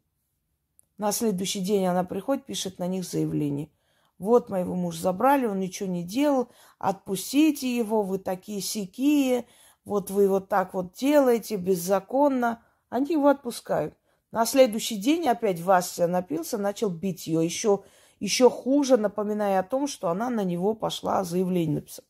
[0.97, 3.69] На следующий день она приходит, пишет на них заявление.
[4.17, 9.45] Вот моего мужа забрали, он ничего не делал, отпустите его, вы такие сякие,
[9.85, 12.63] вот вы вот так вот делаете беззаконно.
[12.89, 13.95] Они его отпускают.
[14.31, 17.43] На следующий день опять Вася напился, начал бить ее.
[17.43, 17.83] Еще,
[18.19, 22.07] еще хуже, напоминая о том, что она на него пошла заявление написала.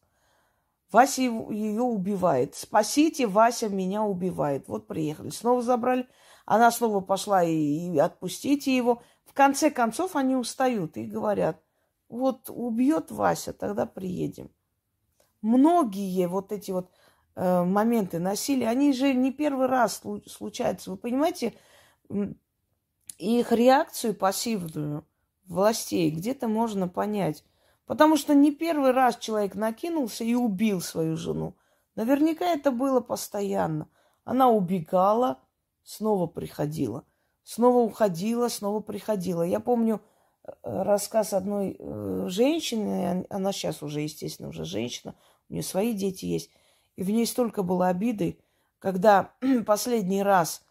[0.91, 2.55] Вася ее убивает.
[2.55, 4.67] Спасите, Вася меня убивает.
[4.67, 5.29] Вот приехали.
[5.29, 6.07] Снова забрали.
[6.45, 9.01] Она снова пошла и, и отпустите его.
[9.25, 11.61] В конце концов они устают и говорят,
[12.07, 14.49] вот убьет Вася, тогда приедем.
[15.41, 16.89] Многие вот эти вот
[17.35, 20.91] э, моменты насилия, они же не первый раз случаются.
[20.91, 21.53] Вы понимаете,
[23.17, 25.05] их реакцию пассивную
[25.47, 27.43] властей где-то можно понять.
[27.85, 31.55] Потому что не первый раз человек накинулся и убил свою жену.
[31.95, 33.87] Наверняка это было постоянно.
[34.23, 35.39] Она убегала,
[35.83, 37.05] снова приходила.
[37.43, 39.41] Снова уходила, снова приходила.
[39.41, 40.01] Я помню
[40.43, 45.15] э, рассказ одной э, женщины, она сейчас уже, естественно, уже женщина,
[45.49, 46.51] у нее свои дети есть,
[46.97, 48.37] и в ней столько было обиды,
[48.79, 49.31] когда
[49.65, 50.61] последний раз,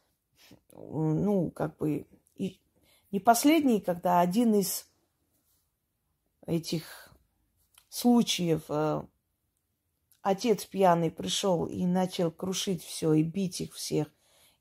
[0.71, 2.07] ну, как бы,
[3.17, 4.87] и последний, когда один из
[6.47, 7.17] этих
[7.89, 9.07] случаев э,
[10.21, 14.09] отец пьяный пришел и начал крушить все и бить их всех.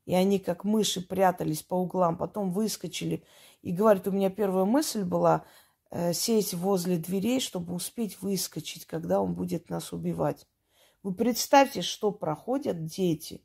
[0.06, 3.24] И они как мыши прятались по углам, потом выскочили.
[3.60, 5.44] И говорит, у меня первая мысль была
[5.90, 10.46] э, сесть возле дверей, чтобы успеть выскочить, когда он будет нас убивать.
[11.02, 13.44] Вы представьте, что проходят дети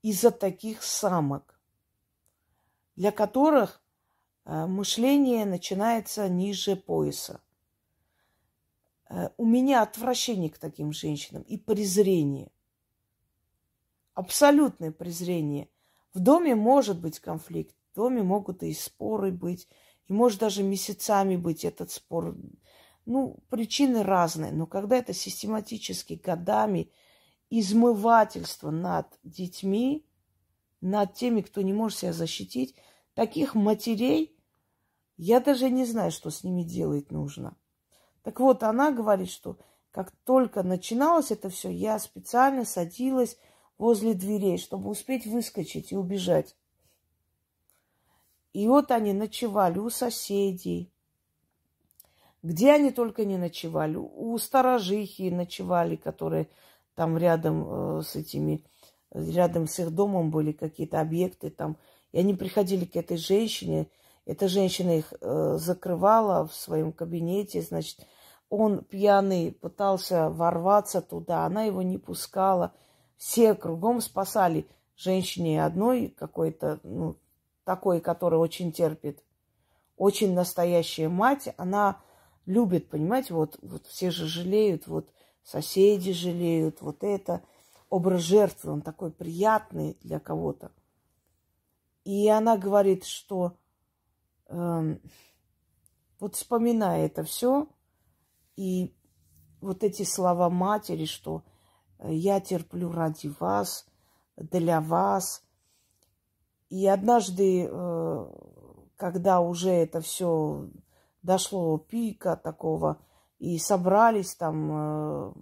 [0.00, 1.60] из-за таких самок,
[2.96, 3.81] для которых
[4.44, 7.40] мышление начинается ниже пояса.
[9.08, 12.50] Э, у меня отвращение к таким женщинам и презрение–
[14.14, 15.68] абсолютное презрение.
[16.14, 19.68] В доме может быть конфликт, в доме могут и споры быть,
[20.06, 22.36] и может даже месяцами быть этот спор.
[23.06, 26.90] Ну, причины разные, но когда это систематически годами
[27.50, 30.06] измывательство над детьми,
[30.80, 32.74] над теми, кто не может себя защитить,
[33.14, 34.36] таких матерей,
[35.16, 37.56] я даже не знаю, что с ними делать нужно.
[38.22, 39.58] Так вот, она говорит, что
[39.90, 43.36] как только начиналось это все, я специально садилась
[43.78, 46.56] возле дверей, чтобы успеть выскочить и убежать.
[48.52, 50.92] И вот они ночевали у соседей.
[52.42, 53.96] Где они только не ночевали.
[53.96, 56.48] У сторожихи ночевали, которые
[56.94, 58.64] там рядом э, с этими,
[59.10, 61.76] рядом с их домом были какие-то объекты там.
[62.12, 63.88] И они приходили к этой женщине.
[64.24, 68.06] Эта женщина их э, закрывала в своем кабинете, значит,
[68.48, 72.72] он пьяный пытался ворваться туда, она его не пускала.
[73.16, 77.16] Все кругом спасали женщине одной какой-то, ну,
[77.64, 79.24] такой, которая очень терпит.
[79.96, 82.00] Очень настоящая мать, она
[82.44, 85.08] любит, понимаете, вот, вот все же жалеют, вот
[85.42, 87.42] соседи жалеют, вот это.
[87.88, 90.72] Образ жертвы, он такой приятный для кого-то.
[92.04, 93.56] И она говорит, что
[94.48, 94.96] э,
[96.18, 97.68] вот вспоминая это все,
[98.56, 98.94] и
[99.60, 101.44] вот эти слова матери, что
[102.04, 103.86] я терплю ради вас,
[104.36, 105.42] для вас.
[106.68, 108.26] И однажды, э,
[108.96, 110.68] когда уже это все
[111.22, 112.98] дошло пика такого,
[113.38, 115.32] и собрались там, э,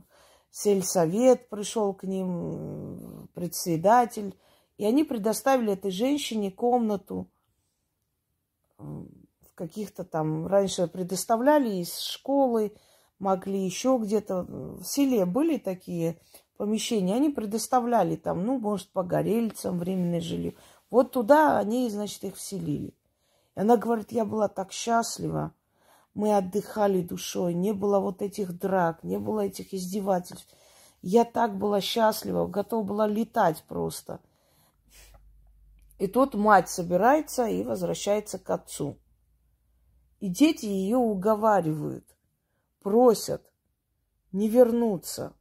[0.51, 4.37] сельсовет пришел к ним, председатель,
[4.81, 7.29] и они предоставили этой женщине комнату
[8.79, 12.73] э, в каких-то там, раньше предоставляли из школы,
[13.19, 14.45] могли еще где-то.
[14.45, 16.19] В селе были такие
[16.57, 20.55] помещения, они предоставляли там, ну, может, погорельцам временное жилье.
[20.89, 22.95] Вот туда они, значит, их вселили.
[23.57, 25.53] И она говорит, я была так счастлива,
[26.15, 30.49] мы отдыхали душой, не было вот этих драк, не было этих издевательств.
[31.03, 34.21] Я так была счастлива, готова была летать просто.
[36.01, 38.99] И тут мать собирается и возвращается к отцу.
[40.19, 42.05] И дети ее уговаривают,
[42.81, 43.53] просят
[44.33, 45.35] не вернуться–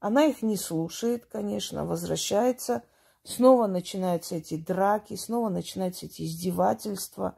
[0.00, 2.84] она их не слушает, конечно, возвращается.
[3.24, 7.36] Снова начинаются эти драки, снова начинаются эти издевательства.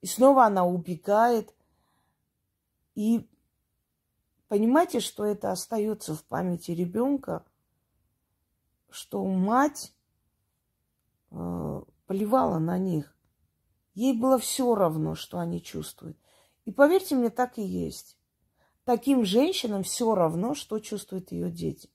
[0.00, 1.52] И снова она убегает.
[2.94, 3.28] И
[4.48, 7.44] понимаете, что это остается в памяти ребенка,
[8.88, 9.92] что мать
[12.06, 13.16] плевала на них.
[13.94, 16.18] Ей было все равно, что они чувствуют.
[16.64, 18.16] И поверьте мне, так и есть
[18.86, 21.90] таким женщинам все равно, что чувствуют ее дети.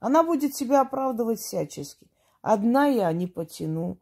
[0.00, 2.10] Она будет себя оправдывать всячески.
[2.42, 3.98] Одна я не потяну.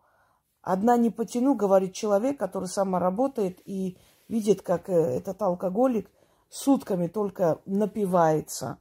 [0.61, 3.99] Одна не потяну, говорит человек, который сама работает и
[4.29, 6.11] видит, как э, этот алкоголик
[6.49, 8.79] сутками только напивается.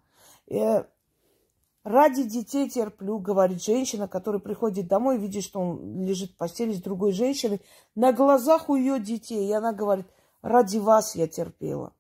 [1.84, 6.82] Ради детей терплю, говорит женщина, которая приходит домой, видит, что он лежит в постели с
[6.82, 7.62] другой женщиной,
[7.94, 9.50] на глазах у ее детей.
[9.50, 10.08] И она говорит,
[10.42, 11.94] ради вас я терпела.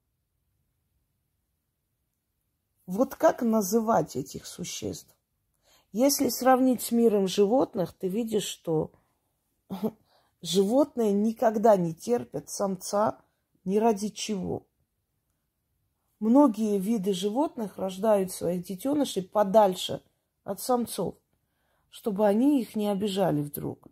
[2.85, 5.13] Вот как называть этих существ?
[5.91, 8.91] Если сравнить с миром животных, ты видишь, что
[10.41, 13.19] животные никогда не терпят самца
[13.65, 14.65] ни ради чего.
[16.23, 20.01] Многие виды животных рождают своих детенышей подальше
[20.45, 21.15] от самцов,
[21.89, 23.89] чтобы они их не обижали вдруг.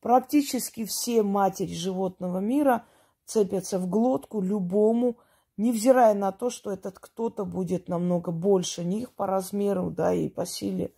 [0.00, 2.86] Практически все матери животного мира
[3.24, 5.16] цепятся в глотку любому,
[5.56, 10.44] невзирая на то, что этот кто-то будет намного больше них по размеру, да, и по
[10.44, 10.92] силе.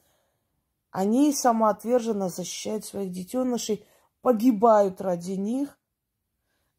[0.91, 3.85] Они самоотверженно защищают своих детенышей,
[4.23, 5.79] погибают ради них,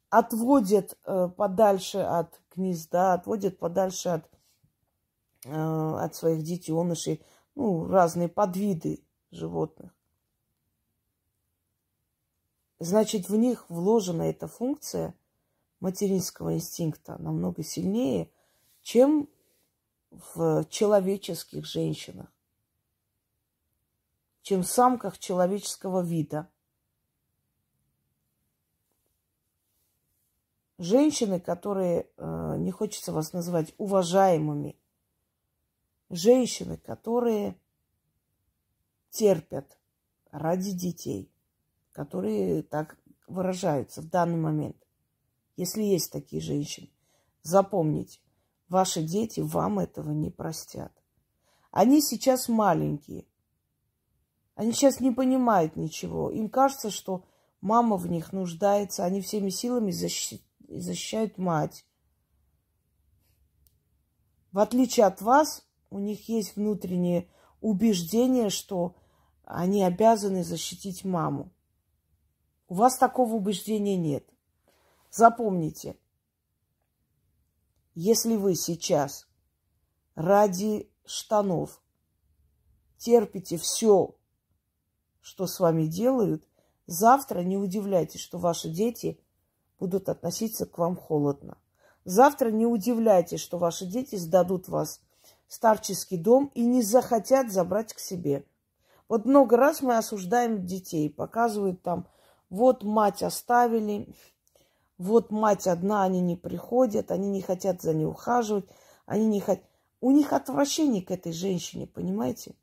[0.09, 4.29] отводят э, подальше от гнезда, отводят подальше от,
[5.45, 7.23] э, от своих детенышей,
[7.55, 9.93] ну, разные подвиды животных.
[12.79, 15.15] Значит, в них вложена эта функция
[15.79, 18.31] материнского инстинкта намного сильнее,
[18.81, 19.29] чем
[20.11, 22.31] в человеческих женщинах,
[24.41, 26.49] чем в самках человеческого вида.
[30.77, 34.77] Женщины, которые, э, не хочется вас называть уважаемыми,
[36.09, 37.59] женщины, которые
[39.09, 39.77] терпят
[40.31, 41.31] ради детей,
[41.91, 42.97] которые так
[43.27, 44.77] выражаются в данный момент.
[45.55, 46.91] Если есть такие женщины,
[47.41, 48.19] запомните,
[48.69, 50.93] ваши дети вам этого не простят.
[51.71, 53.25] Они сейчас маленькие.
[54.55, 56.29] Они сейчас не понимают ничего.
[56.31, 57.25] Им кажется, что
[57.61, 59.05] мама в них нуждается.
[59.05, 59.91] Они всеми силами
[60.67, 61.85] защищают мать.
[64.51, 67.29] В отличие от вас, у них есть внутреннее
[67.61, 68.95] убеждение, что
[69.43, 71.51] они обязаны защитить маму.
[72.67, 74.27] У вас такого убеждения нет.
[75.09, 75.97] Запомните,
[77.95, 79.27] если вы сейчас
[80.15, 81.81] ради штанов
[82.97, 84.15] терпите все,
[85.21, 86.47] что с вами делают,
[86.85, 89.19] завтра не удивляйтесь, что ваши дети
[89.79, 91.57] будут относиться к вам холодно.
[92.05, 95.01] Завтра не удивляйтесь, что ваши дети сдадут вас
[95.47, 98.45] в старческий дом и не захотят забрать к себе.
[99.09, 102.07] Вот много раз мы осуждаем детей, показывают там
[102.49, 104.13] вот мать оставили,
[104.97, 108.65] вот мать одна, они не приходят, они не хотят за ней ухаживать,
[109.05, 109.63] они не хотят...
[109.99, 112.55] У них отвращение к этой женщине, понимаете?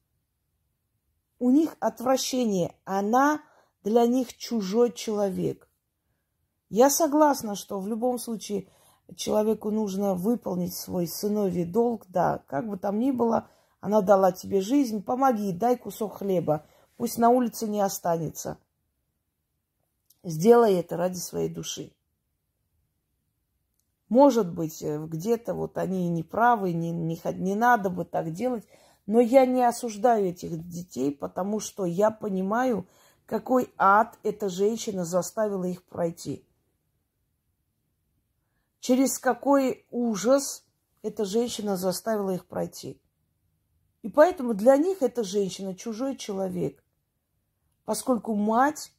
[1.38, 2.74] У них отвращение.
[2.84, 3.42] Она
[3.82, 5.68] для них чужой человек.
[6.70, 8.68] Я согласна, что в любом случае
[9.16, 13.48] человеку нужно выполнить свой сыновий долг, да, как бы там ни было,
[13.80, 18.58] она дала тебе жизнь, помоги, дай кусок хлеба, пусть на улице не останется.
[20.22, 21.92] Сделай это ради своей души.
[24.08, 28.66] Может быть, э, где-то вот они не правы, не, не, не надо бы так делать,
[29.06, 32.86] но я не осуждаю этих детей, потому что я понимаю,
[33.26, 36.46] какой ад эта женщина заставила их пройти.
[38.85, 40.62] Через какой ужас
[41.01, 43.01] эта женщина заставила их пройти.
[44.03, 46.85] И поэтому для них эта женщина чужой человек,
[47.87, 48.93] поскольку мать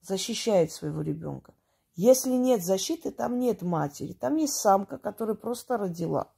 [0.00, 1.52] защищает своего ребенка.
[1.94, 6.32] Если нет защиты, там нет матери, там есть самка, которая просто родила.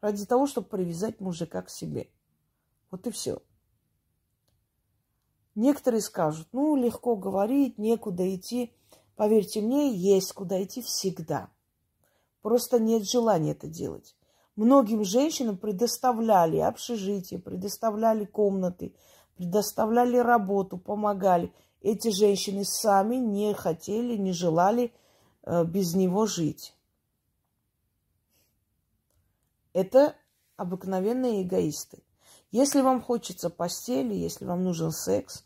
[0.00, 2.08] Ради того, чтобы привязать мужика к себе.
[2.90, 3.42] Вот и все.
[5.54, 8.74] Некоторые скажут, ну, легко говорить, некуда идти.
[9.22, 11.48] Поверьте мне, есть куда идти всегда.
[12.40, 14.16] Просто нет желания это делать.
[14.56, 18.96] Многим женщинам предоставляли общежитие, предоставляли комнаты,
[19.36, 21.52] предоставляли работу, помогали
[21.82, 24.92] эти женщины сами не хотели, не желали
[25.44, 26.74] э, без него жить.
[29.72, 30.16] Это
[30.56, 32.02] обыкновенные эгоисты.
[32.50, 35.44] Если вам хочется постели, если вам нужен секс,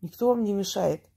[0.00, 1.11] никто вам не мешает.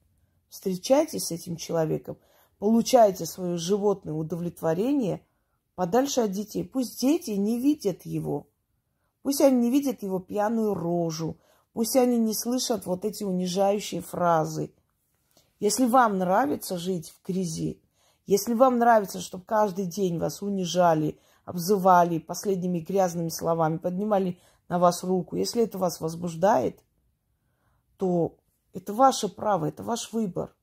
[0.56, 2.18] Встречайтесь с этим человеком,
[2.60, 5.22] получайте свое животное удовлетворение
[5.76, 6.64] подальше от детей.
[6.64, 8.48] Пусть дети не видят его.
[9.22, 11.36] Пусть они не видят его пьяную рожу,
[11.74, 14.74] Пусть они не слышат вот эти унижающие фразы.
[15.60, 17.82] Если вам нравится жить в грязи,
[18.26, 24.40] если вам нравится, чтобы каждый день вас унижали, обзывали последними грязными словами, поднимали
[24.70, 26.80] на вас руку, если это вас возбуждает,
[27.98, 28.38] то
[28.76, 30.54] это ваше право, это ваш выбор.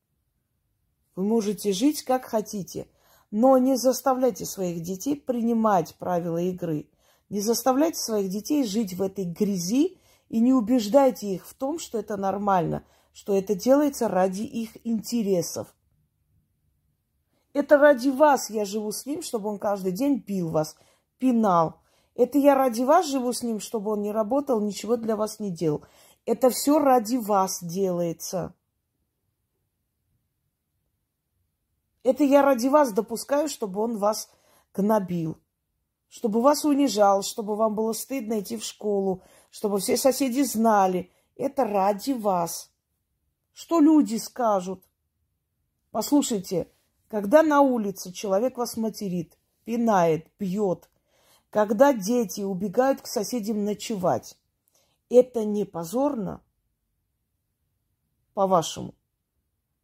[1.17, 2.87] Вы можете жить как хотите,
[3.31, 6.91] но не заставляйте своих детей принимать правила игры.
[7.31, 9.99] Не заставляйте своих детей жить в этой грязи,
[10.29, 12.85] и не убеждайте их в том, что это нормально,
[13.15, 15.75] что это делается ради их интересов.
[17.55, 20.77] Это ради вас я живу с ним, чтобы он каждый день пил вас,
[21.17, 21.81] пинал.
[22.15, 25.51] Это я ради вас живу с ним, чтобы он не работал, ничего для вас не
[25.51, 25.83] делал.
[26.25, 28.55] Это все ради вас делается.
[32.05, 34.31] Это я ради вас допускаю, чтобы он вас
[34.75, 35.39] гнобил,
[36.09, 41.64] чтобы вас унижал, чтобы вам было стыдно идти в школу, чтобы все соседи знали, это
[41.64, 42.73] ради вас.
[43.53, 44.85] Что люди скажут?
[45.91, 46.68] Послушайте,
[47.09, 50.89] когда на улице человек вас материт, пинает, бьет,
[51.51, 54.37] когда дети убегают к соседям ночевать,
[55.15, 56.43] это не позорно,
[58.35, 58.95] по-вашему?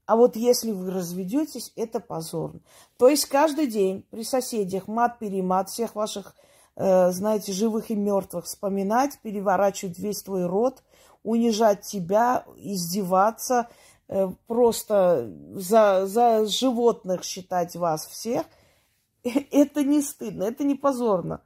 [0.08, 2.60] А вот если вы разведетесь, это позорно.
[2.96, 6.34] То есть каждый день при соседях мат-перемат всех ваших,
[6.76, 10.82] э, знаете, живых и мертвых вспоминать, переворачивать весь твой род,
[11.24, 13.68] унижать тебя, издеваться,
[14.08, 18.46] э, просто за, за животных считать вас всех,
[19.24, 21.42] это не стыдно, это не позорно.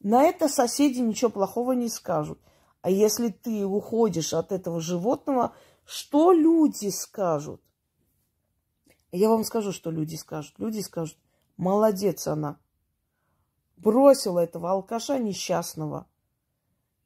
[0.00, 2.40] На это соседи ничего плохого не скажут.
[2.82, 5.54] А если ты уходишь от этого животного,
[5.84, 7.62] что люди скажут?
[9.12, 10.58] Я вам скажу, что люди скажут.
[10.58, 11.16] Люди скажут,
[11.56, 12.58] молодец она.
[13.76, 16.06] Бросила этого алкаша несчастного.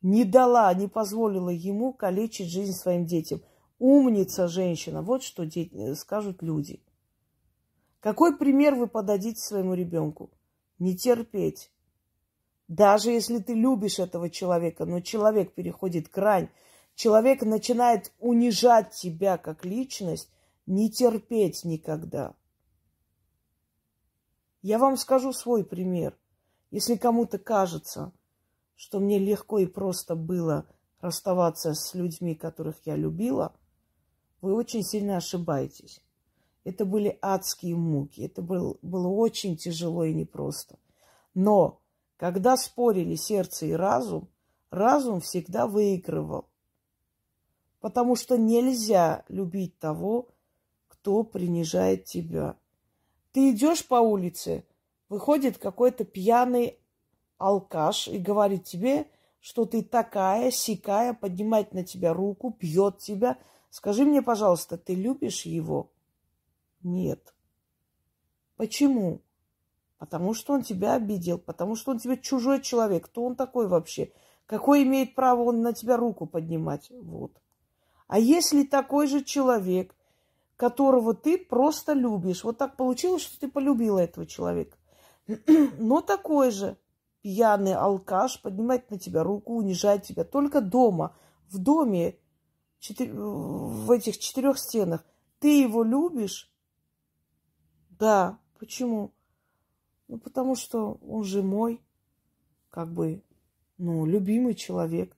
[0.01, 3.43] Не дала, не позволила ему калечить жизнь своим детям.
[3.79, 5.03] Умница женщина.
[5.03, 6.83] Вот что дети, скажут люди.
[8.01, 10.31] Какой пример вы подадите своему ребенку?
[10.79, 11.70] Не терпеть.
[12.69, 16.49] Даже если ты любишь этого человека, но человек переходит грань,
[16.95, 20.31] человек начинает унижать тебя как личность,
[20.67, 22.35] не терпеть никогда.
[24.62, 26.19] Я вам скажу свой пример.
[26.73, 28.12] Если кому-то кажется,
[28.75, 30.67] что мне легко и просто было
[31.01, 33.55] расставаться с людьми, которых я любила,
[34.41, 36.03] вы очень сильно ошибаетесь.
[36.64, 40.81] Это были адские муки, это был, было очень тяжело и непросто.
[41.33, 41.81] Но
[42.17, 44.29] когда спорили сердце и разум,
[44.71, 46.49] разум всегда выигрывал.
[47.81, 50.29] Потому что нельзя любить того,
[50.89, 52.57] кто принижает тебя.
[53.33, 54.64] Ты идешь по улице,
[55.09, 56.79] выходит какой-то пьяный
[57.39, 59.09] алкаш и говорит тебе,
[59.41, 63.39] что ты такая, сикая, поднимает на тебя руку, пьет тебя.
[63.71, 65.93] Скажи мне, пожалуйста, ты любишь его?
[66.83, 67.35] Нет.
[68.57, 69.21] Почему?
[69.99, 73.07] Потому что он тебя обидел, потому что он тебе чужой человек.
[73.07, 74.13] Кто он такой вообще?
[74.47, 76.91] Какой имеет право он на тебя руку поднимать?
[76.91, 77.33] Вот.
[78.07, 79.95] А если такой же человек,
[80.57, 84.77] которого ты просто любишь, вот так получилось, что ты полюбила этого человека,
[85.79, 86.77] но такой же
[87.23, 91.17] пьяный алкаш поднимает на тебя руку, унижает тебя только дома,
[91.49, 92.19] в доме,
[92.89, 95.05] в этих четырех стенах.
[95.41, 96.53] Ты его любишь?
[97.91, 98.39] Да.
[98.59, 99.13] Почему?
[100.09, 101.81] Ну, потому что он же мой,
[102.71, 103.23] как бы,
[103.79, 105.17] ну, любимый человек.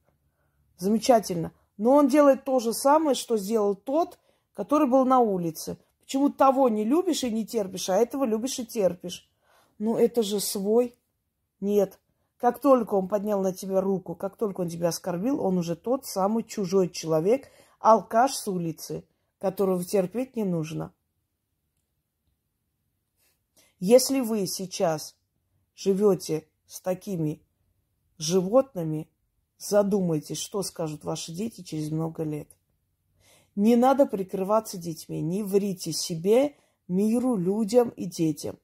[0.79, 1.53] Замечательно.
[1.77, 4.19] Но он делает то же самое, что сделал тот,
[4.55, 5.79] который был на улице.
[6.01, 9.29] Почему того не любишь и не терпишь, а этого любишь и терпишь?
[9.79, 10.97] Ну, это же свой.
[11.61, 11.99] Нет.
[12.39, 16.07] Как только он поднял на тебя руку, как только он тебя оскорбил, он уже тот
[16.07, 17.49] самый чужой человек,
[17.81, 19.05] алкаш с улицы,
[19.39, 20.93] которого терпеть не нужно.
[23.81, 25.15] Если вы сейчас
[25.77, 27.41] живете с такими
[28.19, 29.09] животными,
[29.57, 32.49] задумайтесь, что скажут ваши дети через много лет.
[33.55, 36.57] Не надо прикрываться детьми, не врите себе,
[36.89, 38.59] миру, людям и детям.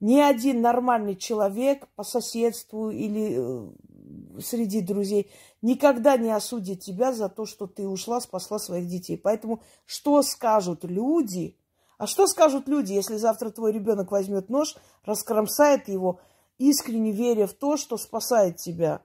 [0.00, 5.30] Ни один нормальный человек по соседству или э, среди друзей
[5.62, 9.16] никогда не осудит тебя за то, что ты ушла, спасла своих детей.
[9.16, 11.56] Поэтому что скажут люди–
[11.98, 16.20] а что скажут люди, если завтра твой ребенок возьмет нож, раскромсает его,
[16.56, 19.02] искренне веря в то, что спасает тебя?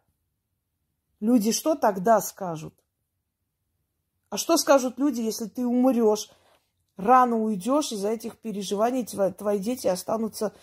[1.20, 2.76] Люди что тогда скажут?
[4.30, 6.30] А что скажут люди, если ты умрешь,
[6.96, 10.54] рано уйдешь, из-за этих переживаний твои, дети останутся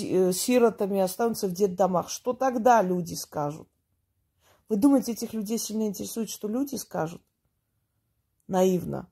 [0.00, 2.08] э, сиротами, останутся в детдомах?
[2.08, 3.68] Что тогда люди скажут?
[4.68, 7.22] Вы думаете, этих людей сильно интересует, что люди скажут?
[8.46, 9.10] Наивно.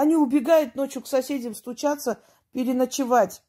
[0.00, 2.22] Они убегают ночью к соседям стучаться,
[2.52, 3.42] переночевать.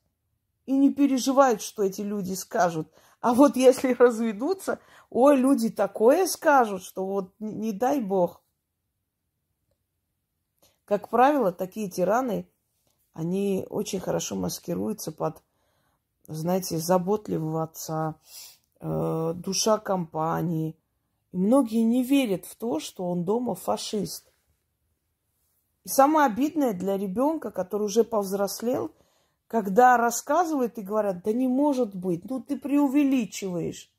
[0.65, 2.91] И не переживают, что эти люди скажут.
[3.21, 4.79] А вот если разведутся,
[5.09, 8.41] ой, люди такое скажут, что вот не дай бог.
[10.83, 12.49] Как правило, такие тираны,
[13.13, 15.41] они очень хорошо маскируются под,
[16.27, 18.15] знаете, заботливого отца,
[18.81, 20.75] э, душа компании.
[21.31, 24.30] Многие не верят в то, что он дома фашист.
[25.83, 28.91] И самое обидное для ребенка, который уже повзрослел,
[29.47, 33.91] когда рассказывают и говорят, да не может быть, ну ты преувеличиваешь.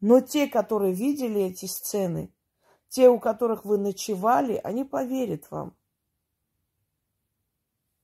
[0.00, 2.30] Но те, которые видели эти сцены,
[2.88, 5.74] те, у которых вы ночевали, они поверят вам.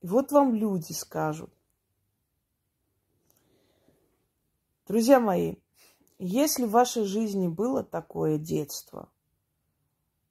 [0.00, 1.52] И вот вам люди скажут.
[4.88, 5.56] Друзья мои,
[6.18, 9.08] если в вашей жизни было такое детство,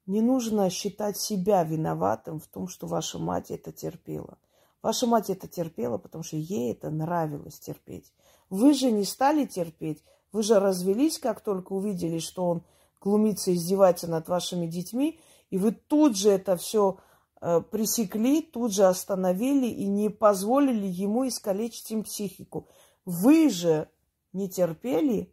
[0.06, 4.38] Не нужно считать себя виноватым в том, что ваша мать это терпела.
[4.82, 8.12] Ваша мать это терпела, потому что ей это нравилось терпеть.
[8.50, 10.02] Вы же не стали терпеть.
[10.32, 12.62] Вы же развелись, как только увидели, что он
[13.00, 16.98] глумится, издевается над вашими детьми, и вы тут же это все
[17.40, 22.68] э, пресекли, тут же остановили и не позволили ему искалечить им психику.
[23.04, 23.88] Вы же
[24.32, 25.32] не терпели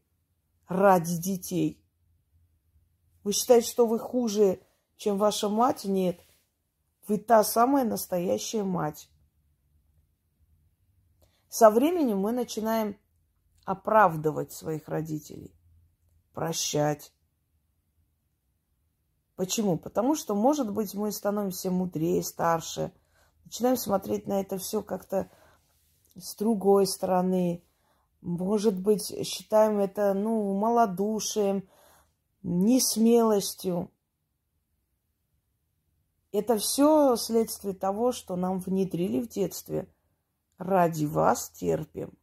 [0.67, 1.78] ради детей.
[3.29, 4.59] Вы считаете, что вы хуже,
[4.97, 5.85] чем ваша мать?
[5.85, 6.19] Нет.
[7.07, 9.07] Вы та самая настоящая мать.
[11.47, 12.97] Со временем мы начинаем
[13.65, 15.53] оправдывать своих родителей,
[16.33, 17.13] прощать.
[19.35, 19.77] Почему?
[19.77, 22.91] Потому что, может быть, мы становимся мудрее, старше,
[23.45, 25.29] начинаем смотреть на это все как-то
[26.15, 27.63] с другой стороны.
[28.21, 31.69] Может быть, считаем это, ну, малодушием,
[32.43, 33.91] несмелостью.
[36.31, 39.87] Это все следствие того, что нам внедрили в детстве.
[40.57, 42.13] Ради вас терпим.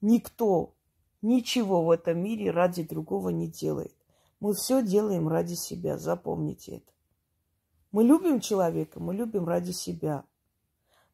[0.00, 0.74] Никто
[1.22, 3.94] ничего в этом мире ради другого не делает.
[4.40, 6.92] Мы все делаем ради себя, запомните это.
[7.90, 10.24] Мы любим человека, мы любим ради себя.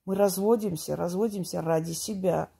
[0.04, 2.50] Мы разводимся, разводимся ради себя.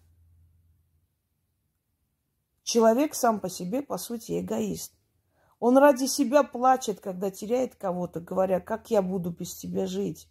[2.63, 5.00] Человек сам по себе, по сути, эгоист.
[5.61, 10.27] Он ради себя плачет, когда теряет кого-то, говоря, как я буду без тебя жить.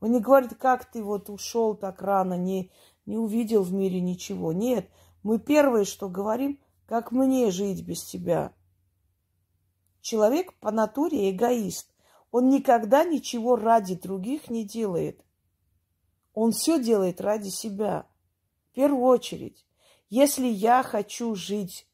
[0.00, 2.70] Он не говорит, как ты вот ушел так рано, не,
[3.06, 4.52] не увидел в мире ничего.
[4.52, 4.90] Нет,
[5.22, 8.52] мы первое, что говорим, как мне жить без тебя.
[10.02, 11.88] Человек по натуре эгоист.
[12.30, 15.24] Он никогда ничего ради других не делает.
[16.34, 18.06] Он все делает ради себя.
[18.70, 19.64] В первую очередь.
[20.10, 21.88] Если я хочу жить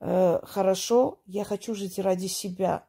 [0.00, 2.86] э, хорошо, я хочу жить ради себя.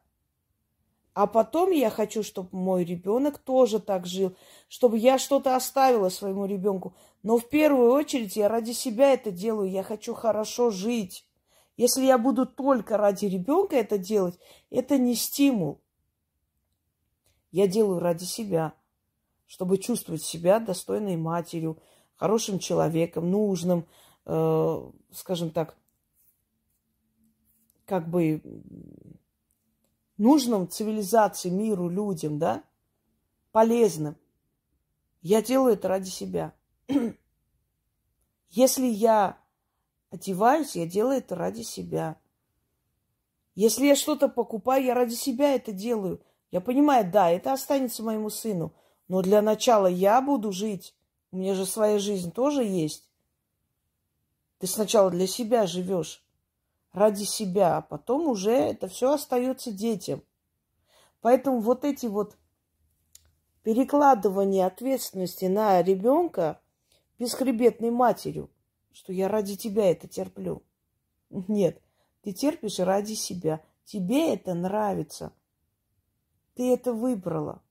[1.13, 4.35] А потом я хочу, чтобы мой ребенок тоже так жил,
[4.67, 6.93] чтобы я что-то оставила своему ребенку.
[7.23, 9.67] Но в первую очередь я ради себя это делаю.
[9.67, 11.25] Я хочу хорошо жить.
[11.75, 14.37] Если я буду только ради ребенка это делать,
[14.69, 15.81] это не стимул.
[17.51, 18.73] Я делаю ради себя,
[19.47, 21.79] чтобы чувствовать себя достойной матерью,
[22.15, 23.87] хорошим человеком, нужным,
[24.25, 25.75] э, скажем так,
[27.87, 28.41] как бы
[30.17, 32.63] нужным цивилизации, миру, людям, да,
[33.51, 34.17] полезным.
[35.21, 36.53] Я делаю это ради себя.
[38.49, 39.39] Если я
[40.11, 42.17] одеваюсь, я делаю это ради себя.
[43.55, 46.21] Если я что-то покупаю, я ради себя это делаю.
[46.51, 48.73] Я понимаю, да, это останется моему сыну.
[49.07, 50.93] Но для начала я буду жить.
[51.31, 53.09] У меня же своя жизнь тоже есть.
[54.59, 56.23] Ты сначала для себя живешь,
[56.97, 60.23] ради себя, а потом уже это все остается детям.
[61.21, 62.37] Поэтому вот эти вот
[63.63, 66.59] перекладывания ответственности на ребенка
[67.17, 68.49] бесхребетной матерью–
[68.97, 70.63] что я ради тебя это терплю.
[71.29, 71.79] Нет,
[72.23, 73.61] ты терпишь ради себя.
[73.85, 75.33] Тебе это нравится.
[76.55, 77.61] Ты это выбрала.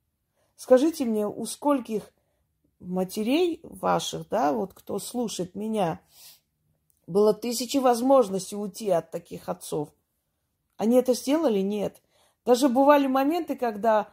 [0.54, 2.12] Скажите мне, у скольких
[2.78, 6.00] матерей ваших, да, вот кто слушает меня,
[7.06, 9.90] было тысячи возможностей уйти от таких отцов.
[10.76, 11.60] Они это сделали?
[11.60, 12.02] Нет.
[12.44, 14.08] Даже бывали моменты, когда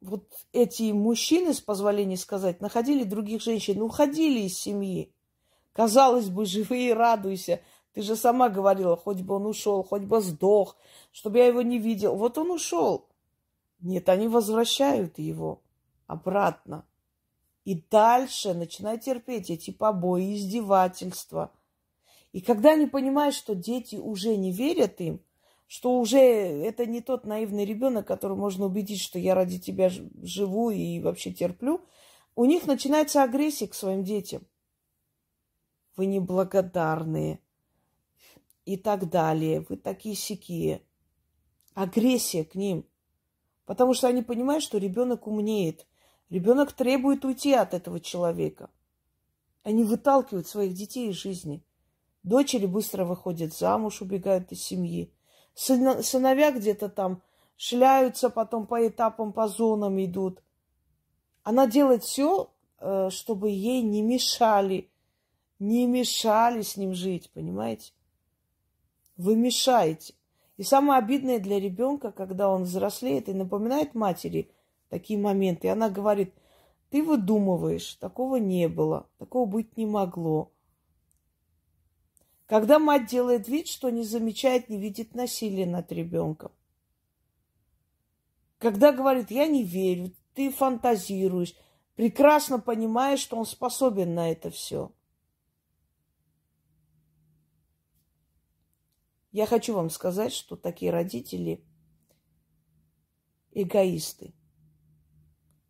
[0.00, 5.12] вот эти мужчины, с позволения сказать, находили других женщин, уходили из семьи.
[5.72, 7.60] Казалось бы, живи и радуйся.
[7.92, 10.76] Ты же сама говорила, хоть бы он ушел, хоть бы сдох,
[11.10, 12.14] чтобы я его не видел.
[12.14, 13.08] Вот он ушел.
[13.80, 15.60] Нет, они возвращают его
[16.06, 16.84] обратно.
[17.64, 21.50] И дальше начинают терпеть эти побои, издевательства.
[22.32, 25.20] И когда они понимают, что дети уже не верят им,
[25.66, 30.70] что уже это не тот наивный ребенок, которого можно убедить, что я ради тебя живу
[30.70, 31.80] и вообще терплю,
[32.34, 34.42] у них начинается агрессия к своим детям
[36.00, 37.40] вы неблагодарные
[38.64, 39.66] и так далее.
[39.68, 40.82] Вы такие сякие.
[41.74, 42.86] Агрессия к ним.
[43.66, 45.86] Потому что они понимают, что ребенок умнеет.
[46.30, 48.70] Ребенок требует уйти от этого человека.
[49.62, 51.62] Они выталкивают своих детей из жизни.
[52.22, 55.12] Дочери быстро выходят замуж, убегают из семьи.
[55.54, 57.22] сыновья где-то там
[57.56, 60.42] шляются, потом по этапам, по зонам идут.
[61.42, 64.90] Она делает все, э, чтобы ей не мешали
[65.60, 67.92] не мешали с ним жить, понимаете?
[69.16, 70.14] Вы мешаете.
[70.56, 74.50] И самое обидное для ребенка, когда он взрослеет и напоминает матери
[74.88, 76.34] такие моменты, и она говорит,
[76.90, 80.50] ты выдумываешь, такого не было, такого быть не могло.
[82.50, 86.50] Когда мать делает вид, что не замечает, не видит насилия над ребенком.
[88.58, 91.54] Когда говорит, я не верю, ты фантазируешь,
[91.94, 94.90] прекрасно понимаешь, что он способен на это все.
[99.30, 101.64] Я хочу вам сказать, что такие родители
[103.52, 104.34] эгоисты.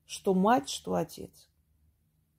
[0.07, 1.50] Что мать, что отец.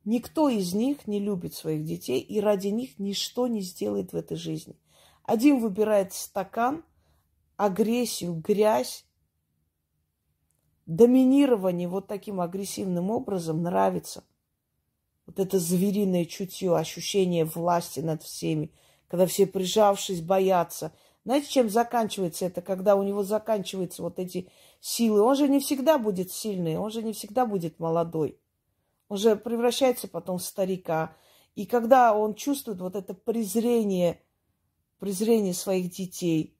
[0.04, 4.36] Никто из них не любит своих детей и ради них ничто не сделает в этой
[4.36, 4.76] жизни.
[5.24, 6.84] Один выбирает стакан,
[7.56, 9.06] агрессию, грязь,
[10.88, 14.24] доминирование вот таким агрессивным образом нравится.
[15.28, 18.72] Вот это звериное чутье, ощущение власти над всеми,
[19.08, 20.94] когда все прижавшись боятся.
[21.24, 24.50] Знаете, чем заканчивается это, когда у него заканчиваются вот эти
[24.80, 25.22] силы?
[25.22, 28.41] Он же не всегда будет сильный, он же не всегда будет молодой.
[29.12, 31.18] Он же превращается потом в старика.
[31.56, 34.22] И когда он чувствует вот это презрение,
[35.00, 36.56] презрение своих детей,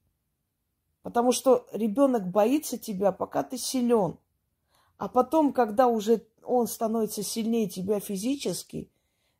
[1.00, 4.18] потому что ребенок боится тебя, пока ты силен.
[4.98, 8.90] А потом, когда уже он становится сильнее тебя физически,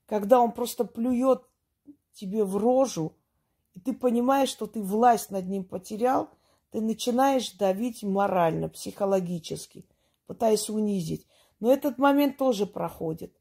[0.06, 1.42] когда он просто плюет
[2.14, 3.12] тебе в рожу,
[3.74, 6.30] и ты понимаешь, что ты власть над ним потерял,
[6.70, 9.84] ты начинаешь давить морально, психологически,
[10.26, 11.26] пытаясь унизить.
[11.62, 13.32] Но этот момент тоже проходит.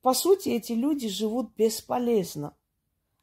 [0.00, 2.56] По сути, эти люди живут бесполезно.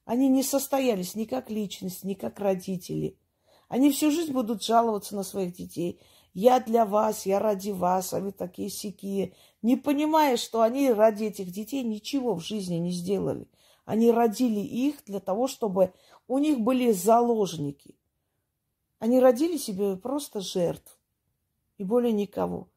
[0.05, 3.17] Они не состоялись ни как личность, ни как родители.
[3.67, 5.99] Они всю жизнь будут жаловаться на своих детей.
[6.35, 9.33] Я для вас, я ради вас, а вы такие сякие.
[9.63, 13.49] Не понимая, что они ради этих детей ничего в жизни не сделали.
[13.85, 15.95] Они родили их для того, чтобы
[16.27, 17.97] у них были заложники.
[18.99, 20.95] Они родили себе просто жертв
[21.79, 22.69] и более никого.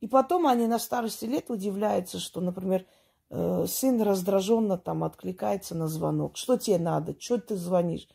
[0.00, 2.86] И потом они на старости лет удивляются, что, например,
[3.30, 6.36] э, сын раздраженно там откликается на звонок.
[6.36, 7.16] Что тебе надо?
[7.18, 8.08] Что ты звонишь?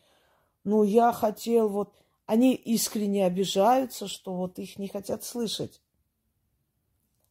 [0.63, 1.93] Ну, я хотел вот...
[2.25, 5.81] Они искренне обижаются, что вот их не хотят слышать.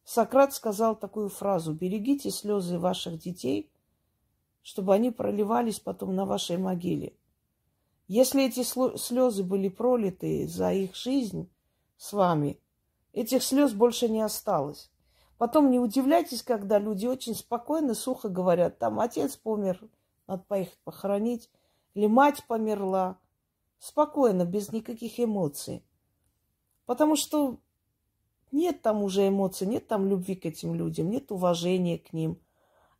[0.03, 1.73] Сократ сказал такую фразу.
[1.73, 3.71] Берегите слезы ваших детей,
[4.61, 7.13] чтобы они проливались потом на вашей могиле.
[8.07, 11.49] Если эти слезы были пролиты за их жизнь
[11.97, 12.59] с вами,
[13.13, 14.91] этих слез больше не осталось.
[15.37, 19.79] Потом не удивляйтесь, когда люди очень спокойно, сухо говорят, там отец помер,
[20.27, 21.49] надо поехать похоронить,
[21.93, 23.17] или мать померла.
[23.79, 25.83] Спокойно, без никаких эмоций.
[26.85, 27.57] Потому что
[28.51, 32.39] нет там уже эмоций, нет там любви к этим людям, нет уважения к ним.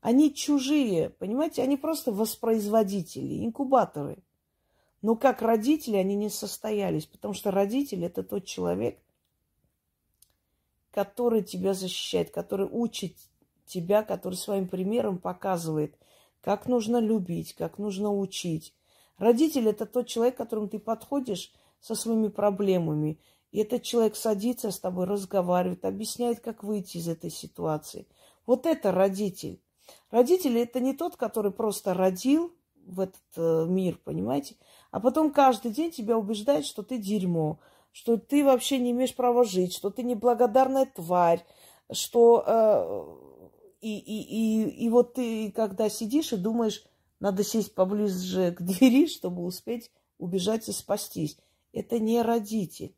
[0.01, 4.23] Они чужие, понимаете, они просто воспроизводители, инкубаторы–
[5.03, 8.97] но как родители они не состоялись, потому что родитель– это тот человек,
[10.93, 13.17] который тебя защищает, который учит
[13.65, 15.97] тебя, который своим примером показывает,
[16.41, 18.75] как нужно любить, как нужно учить.
[19.17, 23.19] Родитель– это тот человек, к которому ты подходишь со своими проблемами,
[23.51, 28.07] и этот человек садится с тобой, разговаривает, объясняет, как выйти из этой ситуации.
[28.45, 29.61] Вот это родитель.
[30.11, 32.53] Родитель– это не тот, который просто родил
[32.85, 34.57] в этот э, мир, понимаете,
[34.91, 37.59] а потом каждый день тебя убеждает, что ты дерьмо,
[37.93, 41.45] что ты вообще не имеешь права жить, что ты неблагодарная тварь,
[41.91, 46.83] что э, и, и, и, и вот ты, когда сидишь и думаешь,
[47.19, 51.37] надо сесть поближе к двери, чтобы успеть убежать и спастись.
[51.71, 52.95] Это не родитель,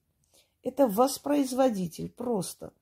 [0.64, 2.74] это воспроизводитель просто.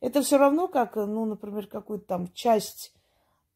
[0.00, 2.94] Это все равно, как, ну, например, какую-то там часть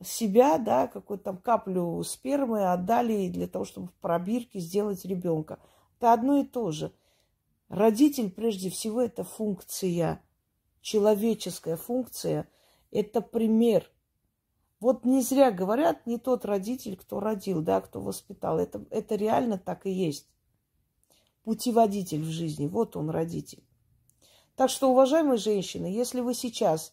[0.03, 5.61] себя, да, какую-то там каплю спермы отдали для того, чтобы в пробирке сделать ребенка.
[5.99, 6.93] Это одно и то же.
[7.71, 10.21] Родитель, прежде всего, это функция,
[10.81, 12.49] человеческая функция,
[12.91, 13.89] это пример.
[14.81, 18.59] Вот не зря говорят, не тот родитель, кто родил, да, кто воспитал.
[18.59, 20.27] Это, это реально так и есть.
[21.45, 23.63] Путеводитель в жизни, вот он родитель.
[24.57, 26.93] Так что, уважаемые женщины, если вы сейчас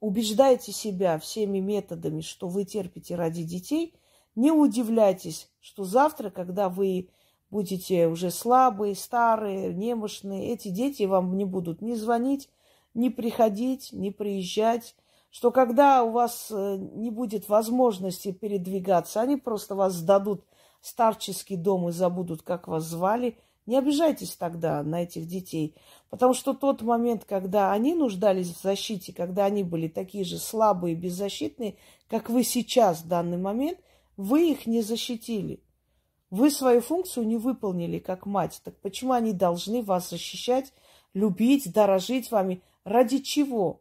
[0.00, 3.94] убеждайте себя всеми методами, что вы терпите ради детей,
[4.34, 7.10] не удивляйтесь, что завтра, когда вы
[7.50, 12.48] будете уже слабые, старые, немощные, эти дети вам не будут ни звонить,
[12.94, 14.94] ни приходить, ни приезжать,
[15.30, 20.44] что когда у вас э, не будет возможности передвигаться, они просто вас сдадут
[20.80, 23.36] старческий дом и забудут, как вас звали–
[23.68, 25.74] не обижайтесь тогда на этих детей,
[26.08, 30.94] потому что тот момент, когда они нуждались в защите, когда они были такие же слабые
[30.94, 31.76] и беззащитные,
[32.08, 33.78] как вы сейчас в данный момент,
[34.16, 35.60] вы их не защитили.
[36.30, 38.60] Вы свою функцию не выполнили как мать.
[38.62, 40.72] Так почему они должны вас защищать,
[41.14, 42.62] любить, дорожить вами?
[42.84, 43.80] Ради чего?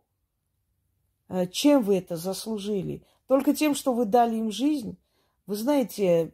[1.27, 3.03] Э, чем вы это заслужили?
[3.27, 4.97] Только тем, что вы дали им жизнь?
[5.45, 6.33] Вы знаете,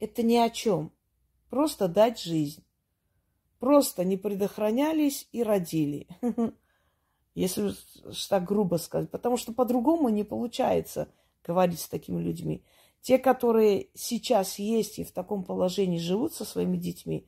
[0.00, 0.92] это ни о чем.
[1.48, 2.62] Просто дать жизнь.
[3.58, 6.06] Просто не предохранялись и родили.
[7.34, 7.72] Если
[8.28, 9.10] так грубо сказать.
[9.10, 11.08] Потому что по-другому не получается
[11.42, 12.62] говорить с такими людьми.
[13.00, 17.26] Те, которые сейчас есть и в таком положении живут со своими детьми,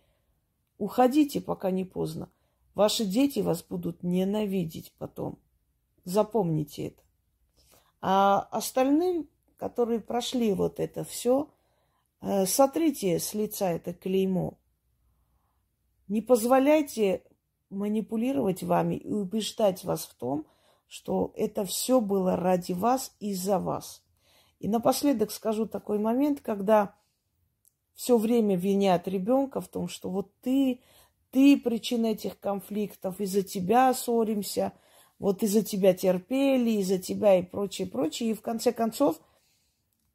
[0.78, 2.30] уходите, пока не поздно.
[2.74, 5.38] Ваши дети вас будут ненавидеть потом.
[6.04, 7.02] Запомните это.
[8.00, 11.50] А остальным, которые прошли вот это все,
[12.20, 14.58] э, сотрите с лица это клеймо.
[16.08, 17.22] Не позволяйте
[17.68, 20.46] манипулировать вами и убеждать вас в том,
[20.86, 24.02] что это все было ради вас и за вас.
[24.60, 26.94] И напоследок скажу такой момент, когда
[27.94, 30.80] все время винят ребенка в том, что вот ты,
[31.30, 34.72] ты причина этих конфликтов, из-за тебя ссоримся,
[35.18, 38.30] вот из-за тебя терпели, из-за тебя и прочее, прочее.
[38.30, 39.20] И в конце концов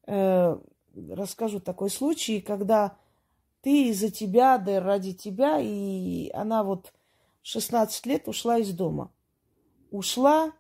[0.08, 0.58] э,
[0.96, 2.98] расскажу такой случай, когда
[3.62, 6.94] ты из-за тебя, да ради тебя, и она вот
[7.42, 9.12] 16 лет ушла из дома.
[9.90, 10.54] Ушла,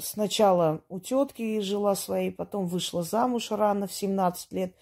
[0.00, 4.74] сначала у тетки жила своей, потом вышла замуж рано, в 17 лет,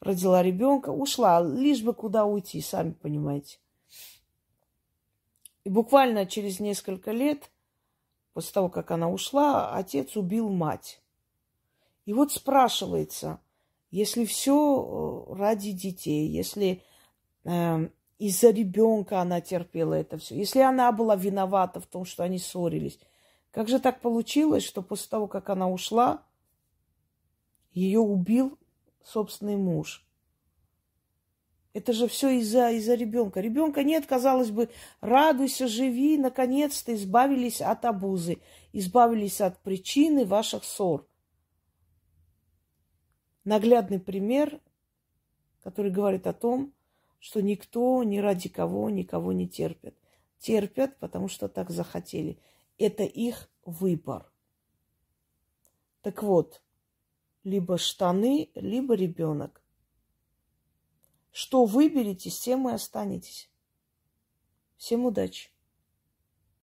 [0.00, 3.58] родила ребенка, ушла, лишь бы куда уйти, сами понимаете.
[5.64, 7.50] И буквально через несколько лет,
[8.34, 11.00] после того, как она ушла, отец убил мать.
[12.04, 13.40] И вот спрашивается,
[13.90, 16.82] если все э, ради детей, если
[17.44, 17.88] э,
[18.18, 22.98] из-за ребенка она терпела это все, если она была виновата в том, что они ссорились,
[23.54, 26.24] как же так получилось, что после того, как она ушла,
[27.70, 28.58] ее убил
[29.04, 30.04] собственный муж?
[31.72, 33.40] Это же все из-за из ребенка.
[33.40, 38.38] Ребенка нет, казалось бы, радуйся, живи, наконец-то избавились от обузы,
[38.72, 41.06] избавились от причины ваших ссор.
[43.44, 44.60] Наглядный пример,
[45.62, 46.72] который говорит о том,
[47.20, 49.96] что никто ни ради кого никого не терпит.
[50.40, 52.36] Терпят, потому что так захотели
[52.78, 54.30] это их выбор.
[56.02, 56.62] Так вот,
[57.44, 59.62] либо штаны, либо ребенок.
[61.30, 63.50] Что выберете, с тем и останетесь.
[64.76, 65.53] Всем удачи!